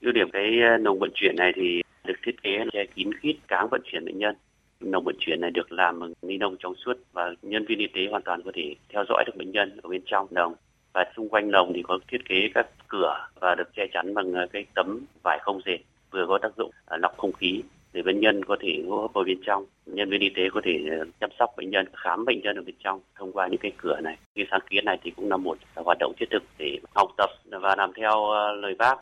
Ưu 0.00 0.12
điểm 0.12 0.26
cái 0.32 0.42
ờ, 0.72 0.78
nồng 0.78 0.98
vận 0.98 1.10
chuyển 1.14 1.36
này 1.36 1.52
thì 1.56 1.82
được 2.04 2.14
thiết 2.22 2.42
kế 2.42 2.58
che 2.72 2.84
kín 2.94 3.10
khít, 3.20 3.36
cáng 3.48 3.68
vận 3.70 3.80
chuyển 3.84 4.04
bệnh 4.04 4.18
nhân. 4.18 4.36
Nồng 4.80 5.04
vận 5.04 5.16
chuyển 5.18 5.40
này 5.40 5.50
được 5.50 5.72
làm 5.72 6.00
bằng 6.00 6.12
ni 6.22 6.38
lông 6.38 6.56
trong 6.58 6.74
suốt 6.74 6.94
và 7.12 7.34
nhân 7.42 7.64
viên 7.68 7.78
y 7.78 7.86
tế 7.86 8.00
hoàn 8.10 8.22
toàn 8.22 8.42
có 8.44 8.50
thể 8.54 8.74
theo 8.88 9.04
dõi 9.08 9.24
được 9.26 9.36
bệnh 9.36 9.50
nhân 9.50 9.80
ở 9.82 9.88
bên 9.88 10.02
trong 10.06 10.26
nồng. 10.30 10.54
Và 10.92 11.04
xung 11.16 11.28
quanh 11.28 11.50
lồng 11.50 11.72
thì 11.74 11.82
có 11.82 11.98
thiết 12.08 12.18
kế 12.28 12.48
các 12.54 12.66
cửa 12.88 13.28
và 13.40 13.54
được 13.54 13.74
che 13.76 13.86
chắn 13.92 14.14
bằng 14.14 14.32
ờ, 14.32 14.46
cái 14.52 14.64
tấm 14.74 15.00
vải 15.22 15.38
không 15.42 15.60
dệt, 15.66 15.78
vừa 16.10 16.26
có 16.28 16.38
tác 16.42 16.56
dụng 16.56 16.70
ờ, 16.86 16.96
lọc 16.96 17.16
không 17.16 17.32
khí 17.32 17.62
để 17.92 18.02
bệnh 18.02 18.20
nhân 18.20 18.44
có 18.44 18.56
thể 18.60 18.82
hô 18.88 19.02
hấp 19.02 19.12
vào 19.12 19.24
bên 19.24 19.38
trong. 19.46 19.66
Nhân 19.86 20.10
viên 20.10 20.20
y 20.20 20.28
tế 20.28 20.42
có 20.52 20.60
thể 20.64 20.80
ờ, 20.98 21.04
chăm 21.20 21.30
sóc 21.38 21.50
bệnh 21.56 21.70
nhân, 21.70 21.86
khám 21.92 22.24
bệnh 22.24 22.40
nhân 22.40 22.56
ở 22.56 22.62
bên 22.62 22.74
trong 22.84 23.00
thông 23.14 23.32
qua 23.32 23.46
những 23.46 23.60
cái 23.60 23.72
cửa 23.76 24.00
này. 24.00 24.16
Cái 24.34 24.46
sáng 24.50 24.60
kiến 24.70 24.84
này 24.84 24.98
thì 25.02 25.10
cũng 25.10 25.30
là 25.30 25.36
một 25.36 25.58
hoạt 25.76 25.98
động 26.00 26.12
thiết 26.18 26.26
thực 26.30 26.42
để 26.58 26.78
học 26.94 27.10
tập 27.16 27.30
và 27.46 27.74
làm 27.78 27.92
theo 27.96 28.34
lời 28.54 28.74
bác. 28.78 28.94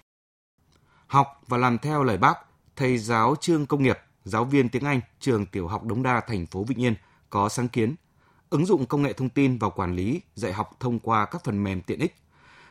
Học 1.06 1.26
và 1.48 1.58
làm 1.58 1.78
theo 1.82 2.02
lời 2.02 2.16
bác 2.16 2.34
thầy 2.82 2.98
giáo 2.98 3.34
trương 3.40 3.66
công 3.66 3.82
nghiệp 3.82 3.98
giáo 4.24 4.44
viên 4.44 4.68
tiếng 4.68 4.84
Anh 4.84 5.00
trường 5.20 5.46
tiểu 5.46 5.68
học 5.68 5.84
Đống 5.84 6.02
Đa 6.02 6.20
thành 6.20 6.46
phố 6.46 6.64
Vĩnh 6.64 6.80
Yên 6.80 6.94
có 7.30 7.48
sáng 7.48 7.68
kiến 7.68 7.94
ứng 8.50 8.66
dụng 8.66 8.86
công 8.86 9.02
nghệ 9.02 9.12
thông 9.12 9.28
tin 9.28 9.58
vào 9.58 9.70
quản 9.70 9.94
lý 9.96 10.20
dạy 10.34 10.52
học 10.52 10.76
thông 10.80 10.98
qua 10.98 11.24
các 11.24 11.44
phần 11.44 11.64
mềm 11.64 11.82
tiện 11.82 11.98
ích. 11.98 12.14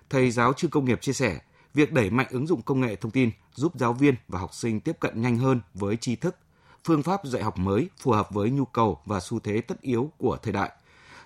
Thầy 0.10 0.32
giáo 0.32 0.54
Trương 0.54 0.72
Công 0.72 0.86
nghiệp 0.86 1.02
chia 1.02 1.14
sẻ, 1.14 1.40
việc 1.74 1.92
đẩy 1.94 2.10
mạnh 2.10 2.28
ứng 2.30 2.48
dụng 2.48 2.62
công 2.62 2.82
nghệ 2.82 2.96
thông 2.96 3.12
tin 3.12 3.32
giúp 3.54 3.72
giáo 3.76 3.94
viên 3.94 4.16
và 4.28 4.40
học 4.40 4.54
sinh 4.54 4.80
tiếp 4.80 4.98
cận 5.00 5.22
nhanh 5.22 5.38
hơn 5.38 5.62
với 5.74 5.98
tri 5.98 6.16
thức, 6.16 6.36
phương 6.84 7.04
pháp 7.04 7.26
dạy 7.26 7.44
học 7.44 7.60
mới 7.60 7.90
phù 8.00 8.12
hợp 8.12 8.32
với 8.32 8.50
nhu 8.50 8.66
cầu 8.66 9.02
và 9.06 9.20
xu 9.20 9.40
thế 9.40 9.62
tất 9.62 9.82
yếu 9.82 10.12
của 10.18 10.38
thời 10.44 10.54
đại. 10.54 10.72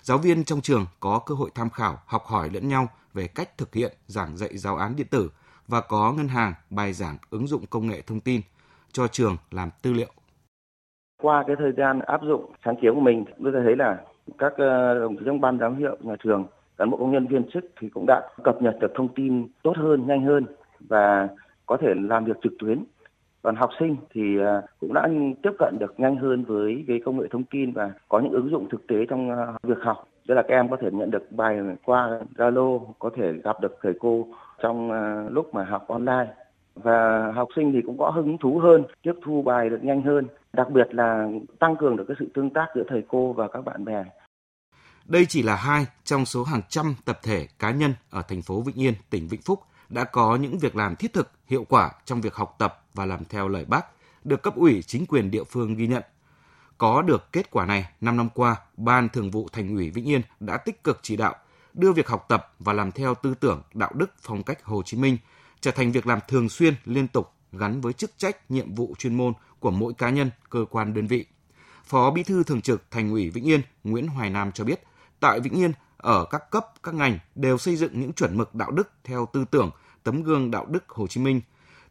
Giáo 0.02 0.18
viên 0.18 0.44
trong 0.44 0.60
trường 0.60 0.86
có 1.00 1.18
cơ 1.18 1.34
hội 1.34 1.50
tham 1.54 1.70
khảo, 1.70 2.02
học 2.06 2.26
hỏi 2.26 2.50
lẫn 2.52 2.68
nhau 2.68 2.88
về 3.14 3.26
cách 3.28 3.58
thực 3.58 3.74
hiện 3.74 3.96
giảng 4.06 4.36
dạy 4.36 4.58
giáo 4.58 4.76
án 4.76 4.96
điện 4.96 5.06
tử 5.10 5.30
và 5.68 5.80
có 5.80 6.12
ngân 6.12 6.28
hàng 6.28 6.54
bài 6.70 6.92
giảng 6.92 7.18
ứng 7.30 7.46
dụng 7.46 7.66
công 7.66 7.86
nghệ 7.86 8.00
thông 8.00 8.20
tin 8.20 8.42
cho 8.96 9.08
trường 9.08 9.36
làm 9.50 9.68
tư 9.82 9.92
liệu. 9.92 10.12
Qua 11.22 11.44
cái 11.46 11.56
thời 11.58 11.72
gian 11.72 12.00
áp 12.00 12.20
dụng 12.22 12.50
sáng 12.64 12.76
kiến 12.76 12.94
của 12.94 13.00
mình, 13.00 13.24
tôi 13.42 13.52
thấy 13.52 13.76
là 13.76 13.98
các 14.38 14.52
ờ, 14.56 14.98
đồng 15.00 15.16
chí 15.16 15.22
trong 15.26 15.40
ban 15.40 15.58
giám 15.58 15.76
hiệu 15.76 15.96
nhà 16.00 16.14
trường, 16.24 16.44
cán 16.76 16.90
bộ 16.90 16.96
công 16.96 17.12
nhân 17.12 17.26
viên 17.26 17.50
chức 17.50 17.64
thì 17.80 17.88
cũng 17.88 18.04
đã 18.06 18.28
cập 18.44 18.62
nhật 18.62 18.76
được 18.80 18.92
thông 18.94 19.08
tin 19.08 19.46
tốt 19.62 19.72
hơn, 19.76 20.06
nhanh 20.06 20.24
hơn 20.24 20.44
và 20.80 21.28
có 21.66 21.76
thể 21.76 21.94
làm 21.96 22.24
việc 22.24 22.36
trực 22.42 22.52
tuyến. 22.58 22.84
Còn 23.42 23.56
học 23.56 23.70
sinh 23.78 23.96
thì 24.14 24.38
ờ, 24.38 24.62
cũng 24.80 24.92
đã 24.94 25.08
tiếp 25.42 25.52
cận 25.58 25.76
được 25.78 26.00
nhanh 26.00 26.16
hơn 26.16 26.44
với 26.44 26.84
cái 26.88 27.00
công 27.04 27.20
nghệ 27.20 27.26
thông 27.30 27.44
tin 27.44 27.72
và 27.72 27.90
có 28.08 28.20
những 28.20 28.32
ứng 28.32 28.50
dụng 28.50 28.68
thực 28.70 28.86
tế 28.86 28.96
trong 29.08 29.30
ờ, 29.30 29.54
việc 29.62 29.78
học. 29.82 30.08
Tức 30.28 30.34
là 30.34 30.42
các 30.42 30.54
em 30.54 30.68
có 30.68 30.76
thể 30.80 30.90
nhận 30.92 31.10
được 31.10 31.32
bài 31.32 31.58
qua 31.84 32.20
Zalo, 32.36 32.80
có 32.98 33.10
thể 33.16 33.32
gặp 33.32 33.60
được 33.60 33.78
thầy 33.82 33.92
cô 34.00 34.26
trong 34.62 34.90
lúc 35.28 35.54
mà 35.54 35.64
học 35.64 35.88
online 35.88 36.26
và 36.82 37.32
học 37.34 37.48
sinh 37.56 37.72
thì 37.72 37.78
cũng 37.86 37.98
có 37.98 38.10
hứng 38.10 38.38
thú 38.38 38.58
hơn, 38.58 38.84
tiếp 39.02 39.12
thu 39.24 39.42
bài 39.42 39.70
được 39.70 39.80
nhanh 39.82 40.02
hơn, 40.02 40.26
đặc 40.52 40.70
biệt 40.70 40.88
là 40.90 41.28
tăng 41.58 41.76
cường 41.76 41.96
được 41.96 42.04
cái 42.08 42.16
sự 42.20 42.26
tương 42.34 42.50
tác 42.50 42.66
giữa 42.74 42.82
thầy 42.88 43.02
cô 43.08 43.32
và 43.32 43.48
các 43.48 43.64
bạn 43.64 43.84
bè. 43.84 44.04
Đây 45.04 45.26
chỉ 45.26 45.42
là 45.42 45.56
hai 45.56 45.86
trong 46.04 46.24
số 46.24 46.44
hàng 46.44 46.62
trăm 46.68 46.94
tập 47.04 47.18
thể 47.22 47.46
cá 47.58 47.70
nhân 47.70 47.94
ở 48.10 48.22
thành 48.28 48.42
phố 48.42 48.60
Vĩnh 48.60 48.76
Yên, 48.76 48.94
tỉnh 49.10 49.28
Vĩnh 49.28 49.42
Phúc 49.42 49.60
đã 49.88 50.04
có 50.04 50.36
những 50.36 50.58
việc 50.58 50.76
làm 50.76 50.96
thiết 50.96 51.12
thực, 51.12 51.30
hiệu 51.46 51.64
quả 51.68 51.90
trong 52.04 52.20
việc 52.20 52.34
học 52.34 52.54
tập 52.58 52.84
và 52.94 53.06
làm 53.06 53.24
theo 53.24 53.48
lời 53.48 53.64
bác, 53.68 53.86
được 54.24 54.42
cấp 54.42 54.56
ủy 54.56 54.82
chính 54.82 55.06
quyền 55.06 55.30
địa 55.30 55.44
phương 55.44 55.74
ghi 55.74 55.86
nhận. 55.86 56.02
Có 56.78 57.02
được 57.02 57.32
kết 57.32 57.50
quả 57.50 57.66
này, 57.66 57.86
5 58.00 58.16
năm 58.16 58.28
qua, 58.34 58.56
Ban 58.76 59.08
Thường 59.08 59.30
vụ 59.30 59.48
Thành 59.52 59.76
ủy 59.76 59.90
Vĩnh 59.90 60.08
Yên 60.08 60.20
đã 60.40 60.56
tích 60.56 60.84
cực 60.84 60.98
chỉ 61.02 61.16
đạo 61.16 61.34
đưa 61.74 61.92
việc 61.92 62.08
học 62.08 62.26
tập 62.28 62.54
và 62.58 62.72
làm 62.72 62.92
theo 62.92 63.14
tư 63.14 63.34
tưởng 63.40 63.62
đạo 63.74 63.90
đức 63.94 64.10
phong 64.20 64.42
cách 64.42 64.64
Hồ 64.64 64.82
Chí 64.82 64.96
Minh 64.96 65.16
trở 65.60 65.70
thành 65.70 65.92
việc 65.92 66.06
làm 66.06 66.18
thường 66.28 66.48
xuyên, 66.48 66.74
liên 66.84 67.08
tục 67.08 67.32
gắn 67.52 67.80
với 67.80 67.92
chức 67.92 68.10
trách, 68.16 68.50
nhiệm 68.50 68.74
vụ 68.74 68.94
chuyên 68.98 69.14
môn 69.14 69.32
của 69.58 69.70
mỗi 69.70 69.94
cá 69.94 70.10
nhân, 70.10 70.30
cơ 70.50 70.64
quan 70.70 70.94
đơn 70.94 71.06
vị. 71.06 71.26
Phó 71.84 72.10
Bí 72.10 72.22
thư 72.22 72.42
Thường 72.42 72.60
trực 72.60 72.90
Thành 72.90 73.10
ủy 73.10 73.30
Vĩnh 73.30 73.44
Yên 73.44 73.60
Nguyễn 73.84 74.06
Hoài 74.06 74.30
Nam 74.30 74.52
cho 74.52 74.64
biết, 74.64 74.82
tại 75.20 75.40
Vĩnh 75.40 75.54
Yên, 75.54 75.72
ở 75.96 76.24
các 76.24 76.50
cấp, 76.50 76.66
các 76.82 76.94
ngành 76.94 77.18
đều 77.34 77.58
xây 77.58 77.76
dựng 77.76 78.00
những 78.00 78.12
chuẩn 78.12 78.36
mực 78.36 78.54
đạo 78.54 78.70
đức 78.70 78.90
theo 79.04 79.28
tư 79.32 79.44
tưởng, 79.50 79.70
tấm 80.02 80.22
gương 80.22 80.50
đạo 80.50 80.66
đức 80.66 80.88
Hồ 80.88 81.06
Chí 81.06 81.20
Minh. 81.20 81.40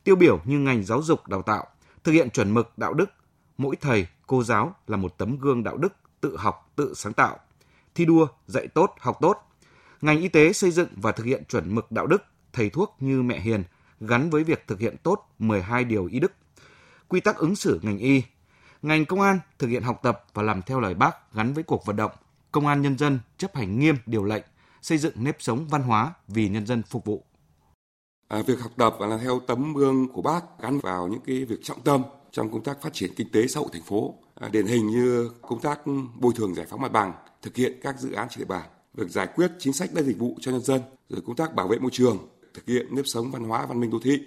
Tiêu 0.03 0.15
biểu 0.15 0.39
như 0.45 0.59
ngành 0.59 0.83
giáo 0.83 1.01
dục 1.01 1.27
đào 1.27 1.41
tạo, 1.41 1.67
thực 2.03 2.11
hiện 2.11 2.29
chuẩn 2.29 2.53
mực 2.53 2.77
đạo 2.77 2.93
đức, 2.93 3.09
mỗi 3.57 3.75
thầy, 3.75 4.07
cô 4.27 4.43
giáo 4.43 4.75
là 4.87 4.97
một 4.97 5.17
tấm 5.17 5.37
gương 5.37 5.63
đạo 5.63 5.77
đức 5.77 5.93
tự 6.21 6.37
học, 6.37 6.71
tự 6.75 6.93
sáng 6.95 7.13
tạo. 7.13 7.39
Thi 7.95 8.05
đua, 8.05 8.27
dạy 8.47 8.67
tốt, 8.67 8.95
học 8.99 9.17
tốt. 9.21 9.37
Ngành 10.01 10.21
y 10.21 10.27
tế 10.27 10.53
xây 10.53 10.71
dựng 10.71 10.89
và 10.95 11.11
thực 11.11 11.23
hiện 11.23 11.43
chuẩn 11.45 11.75
mực 11.75 11.91
đạo 11.91 12.07
đức, 12.07 12.23
thầy 12.55 12.69
thuốc 12.69 12.95
như 12.99 13.23
mẹ 13.23 13.39
Hiền 13.39 13.63
gắn 13.99 14.29
với 14.29 14.43
việc 14.43 14.63
thực 14.67 14.79
hiện 14.79 14.95
tốt 15.03 15.29
12 15.39 15.83
điều 15.83 16.05
y 16.05 16.19
đức. 16.19 16.31
Quy 17.07 17.19
tắc 17.19 17.37
ứng 17.37 17.55
xử 17.55 17.79
ngành 17.83 17.97
y. 17.97 18.21
Ngành 18.81 19.05
công 19.05 19.21
an 19.21 19.39
thực 19.59 19.67
hiện 19.67 19.83
học 19.83 19.99
tập 20.03 20.25
và 20.33 20.43
làm 20.43 20.61
theo 20.61 20.79
lời 20.79 20.93
bác 20.93 21.33
gắn 21.33 21.53
với 21.53 21.63
cuộc 21.63 21.85
vận 21.85 21.95
động 21.95 22.11
công 22.55 22.67
an 22.67 22.81
nhân 22.81 22.97
dân 22.97 23.19
chấp 23.37 23.55
hành 23.55 23.79
nghiêm 23.79 23.95
điều 24.05 24.23
lệnh, 24.23 24.43
xây 24.81 24.97
dựng 24.97 25.13
nếp 25.15 25.35
sống 25.39 25.67
văn 25.67 25.81
hóa 25.81 26.13
vì 26.27 26.49
nhân 26.49 26.65
dân 26.65 26.83
phục 26.83 27.05
vụ. 27.05 27.23
À, 28.27 28.41
việc 28.47 28.59
học 28.59 28.71
tập 28.77 28.95
và 28.99 29.07
làm 29.07 29.19
theo 29.19 29.39
tấm 29.47 29.73
gương 29.73 30.07
của 30.13 30.21
bác 30.21 30.41
gắn 30.61 30.79
vào 30.79 31.07
những 31.07 31.21
cái 31.25 31.45
việc 31.45 31.59
trọng 31.63 31.81
tâm 31.81 32.03
trong 32.31 32.51
công 32.51 32.63
tác 32.63 32.81
phát 32.81 32.93
triển 32.93 33.11
kinh 33.15 33.31
tế 33.31 33.47
xã 33.47 33.59
hội 33.59 33.69
thành 33.73 33.81
phố, 33.81 34.15
à, 34.35 34.49
điển 34.49 34.65
hình 34.65 34.87
như 34.87 35.31
công 35.41 35.61
tác 35.61 35.79
bồi 36.19 36.33
thường 36.35 36.55
giải 36.55 36.65
phóng 36.69 36.81
mặt 36.81 36.91
bằng, 36.91 37.13
thực 37.41 37.55
hiện 37.55 37.79
các 37.83 37.99
dự 37.99 38.11
án 38.11 38.27
trên 38.29 38.39
địa 38.39 38.45
bàn, 38.45 38.69
việc 38.93 39.09
giải 39.09 39.27
quyết 39.35 39.51
chính 39.59 39.73
sách 39.73 39.89
đất 39.93 40.05
dịch 40.05 40.19
vụ 40.19 40.37
cho 40.41 40.51
nhân 40.51 40.61
dân, 40.61 40.81
rồi 41.09 41.21
công 41.25 41.35
tác 41.35 41.55
bảo 41.55 41.67
vệ 41.67 41.79
môi 41.79 41.91
trường, 41.91 42.17
thực 42.55 42.67
hiện 42.67 42.95
nếp 42.95 43.07
sống 43.07 43.31
văn 43.31 43.43
hóa 43.43 43.65
văn 43.65 43.79
minh 43.79 43.91
đô 43.91 43.99
thị, 44.03 44.19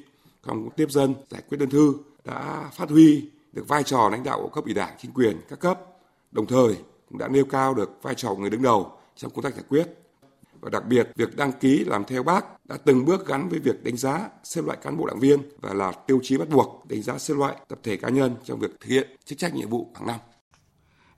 công 0.43 0.71
tiếp 0.71 0.91
dân, 0.91 1.15
giải 1.31 1.43
quyết 1.49 1.59
đơn 1.59 1.71
thư 1.71 1.95
đã 2.25 2.71
phát 2.75 2.91
huy 2.91 3.31
được 3.53 3.69
vai 3.69 3.83
trò 3.83 4.09
lãnh 4.13 4.25
đạo 4.25 4.41
của 4.43 4.49
cấp 4.49 4.65
ủy 4.65 4.75
đảng, 4.75 4.95
chính 4.99 5.13
quyền 5.13 5.41
các 5.49 5.61
cấp, 5.61 5.81
đồng 6.33 6.47
thời 6.47 6.77
cũng 7.09 7.19
đã 7.19 7.29
nêu 7.29 7.45
cao 7.45 7.75
được 7.75 8.03
vai 8.03 8.15
trò 8.15 8.35
người 8.35 8.51
đứng 8.51 8.63
đầu 8.63 8.93
trong 9.17 9.31
công 9.31 9.43
tác 9.43 9.55
giải 9.55 9.65
quyết. 9.69 9.87
Và 10.61 10.71
đặc 10.71 10.85
biệt, 10.87 11.11
việc 11.17 11.37
đăng 11.37 11.53
ký 11.53 11.85
làm 11.85 12.05
theo 12.05 12.23
bác 12.23 12.67
đã 12.67 12.77
từng 12.77 13.05
bước 13.05 13.27
gắn 13.27 13.49
với 13.49 13.59
việc 13.59 13.85
đánh 13.85 13.97
giá, 13.97 14.29
xếp 14.45 14.63
loại 14.65 14.79
cán 14.83 14.97
bộ 14.97 15.07
đảng 15.07 15.21
viên 15.21 15.41
và 15.61 15.75
là 15.75 15.93
tiêu 15.93 16.21
chí 16.23 16.37
bắt 16.39 16.49
buộc 16.49 16.85
đánh 16.89 17.03
giá 17.03 17.19
xếp 17.19 17.35
loại 17.35 17.57
tập 17.69 17.79
thể 17.83 17.97
cá 17.97 18.09
nhân 18.09 18.35
trong 18.45 18.59
việc 18.59 18.71
thực 18.81 18.89
hiện 18.89 19.17
chức 19.25 19.39
trách 19.39 19.55
nhiệm 19.55 19.69
vụ 19.69 19.91
hàng 19.95 20.07
năm. 20.07 20.21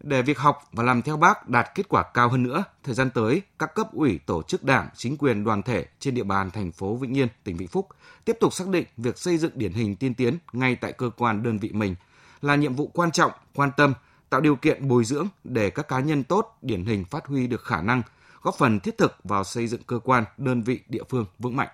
Để 0.01 0.23
việc 0.23 0.39
học 0.39 0.69
và 0.73 0.85
làm 0.85 1.03
theo 1.03 1.17
bác 1.17 1.49
đạt 1.49 1.71
kết 1.75 1.89
quả 1.89 2.05
cao 2.15 2.29
hơn 2.29 2.43
nữa, 2.43 2.65
thời 2.83 2.95
gian 2.95 3.11
tới, 3.11 3.43
các 3.59 3.75
cấp 3.75 3.93
ủy 3.93 4.21
tổ 4.27 4.43
chức 4.43 4.65
đảng, 4.65 4.89
chính 4.97 5.17
quyền 5.17 5.45
đoàn 5.45 5.63
thể 5.63 5.87
trên 5.99 6.15
địa 6.15 6.23
bàn 6.23 6.51
thành 6.51 6.73
phố 6.73 6.97
Vĩnh 6.97 7.17
Yên, 7.17 7.29
tỉnh 7.45 7.57
Vĩnh 7.57 7.69
Phúc 7.69 7.89
tiếp 8.25 8.37
tục 8.41 8.53
xác 8.53 8.69
định 8.69 8.87
việc 8.97 9.19
xây 9.19 9.39
dựng 9.39 9.53
điển 9.55 9.73
hình 9.73 9.97
tiên 9.97 10.15
tiến 10.15 10.39
ngay 10.53 10.77
tại 10.77 10.93
cơ 10.93 11.11
quan 11.17 11.43
đơn 11.43 11.59
vị 11.59 11.71
mình 11.73 11.95
là 12.43 12.57
nhiệm 12.57 12.75
vụ 12.75 12.91
quan 12.95 13.11
trọng, 13.11 13.33
quan 13.55 13.71
tâm, 13.77 13.95
tạo 14.31 14.41
điều 14.41 14.57
kiện 14.57 14.89
bồi 14.89 15.05
dưỡng 15.05 15.29
để 15.45 15.71
các 15.71 15.89
cá 15.89 16.01
nhân 16.01 16.25
tốt, 16.25 16.59
điển 16.63 16.85
hình 16.85 17.05
phát 17.05 17.27
huy 17.27 17.47
được 17.47 17.65
khả 17.65 17.83
năng, 17.83 18.03
góp 18.43 18.55
phần 18.59 18.81
thiết 18.81 18.99
thực 18.99 19.17
vào 19.25 19.45
xây 19.45 19.67
dựng 19.67 19.83
cơ 19.87 19.99
quan, 19.99 20.25
đơn 20.37 20.63
vị 20.63 20.81
địa 20.89 21.03
phương 21.09 21.27
vững 21.39 21.57
mạnh. 21.57 21.69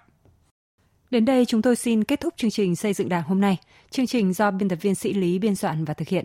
Đến 1.10 1.24
đây 1.24 1.44
chúng 1.46 1.62
tôi 1.62 1.76
xin 1.76 2.04
kết 2.04 2.20
thúc 2.20 2.34
chương 2.36 2.50
trình 2.50 2.76
xây 2.76 2.92
dựng 2.92 3.08
Đảng 3.08 3.22
hôm 3.22 3.40
nay. 3.40 3.58
Chương 3.90 4.06
trình 4.06 4.32
do 4.32 4.50
biên 4.50 4.68
tập 4.68 4.78
viên 4.82 4.94
Sĩ 4.94 5.14
Lý 5.14 5.38
biên 5.38 5.56
soạn 5.56 5.84
và 5.84 5.94
thực 5.94 6.08
hiện. 6.08 6.24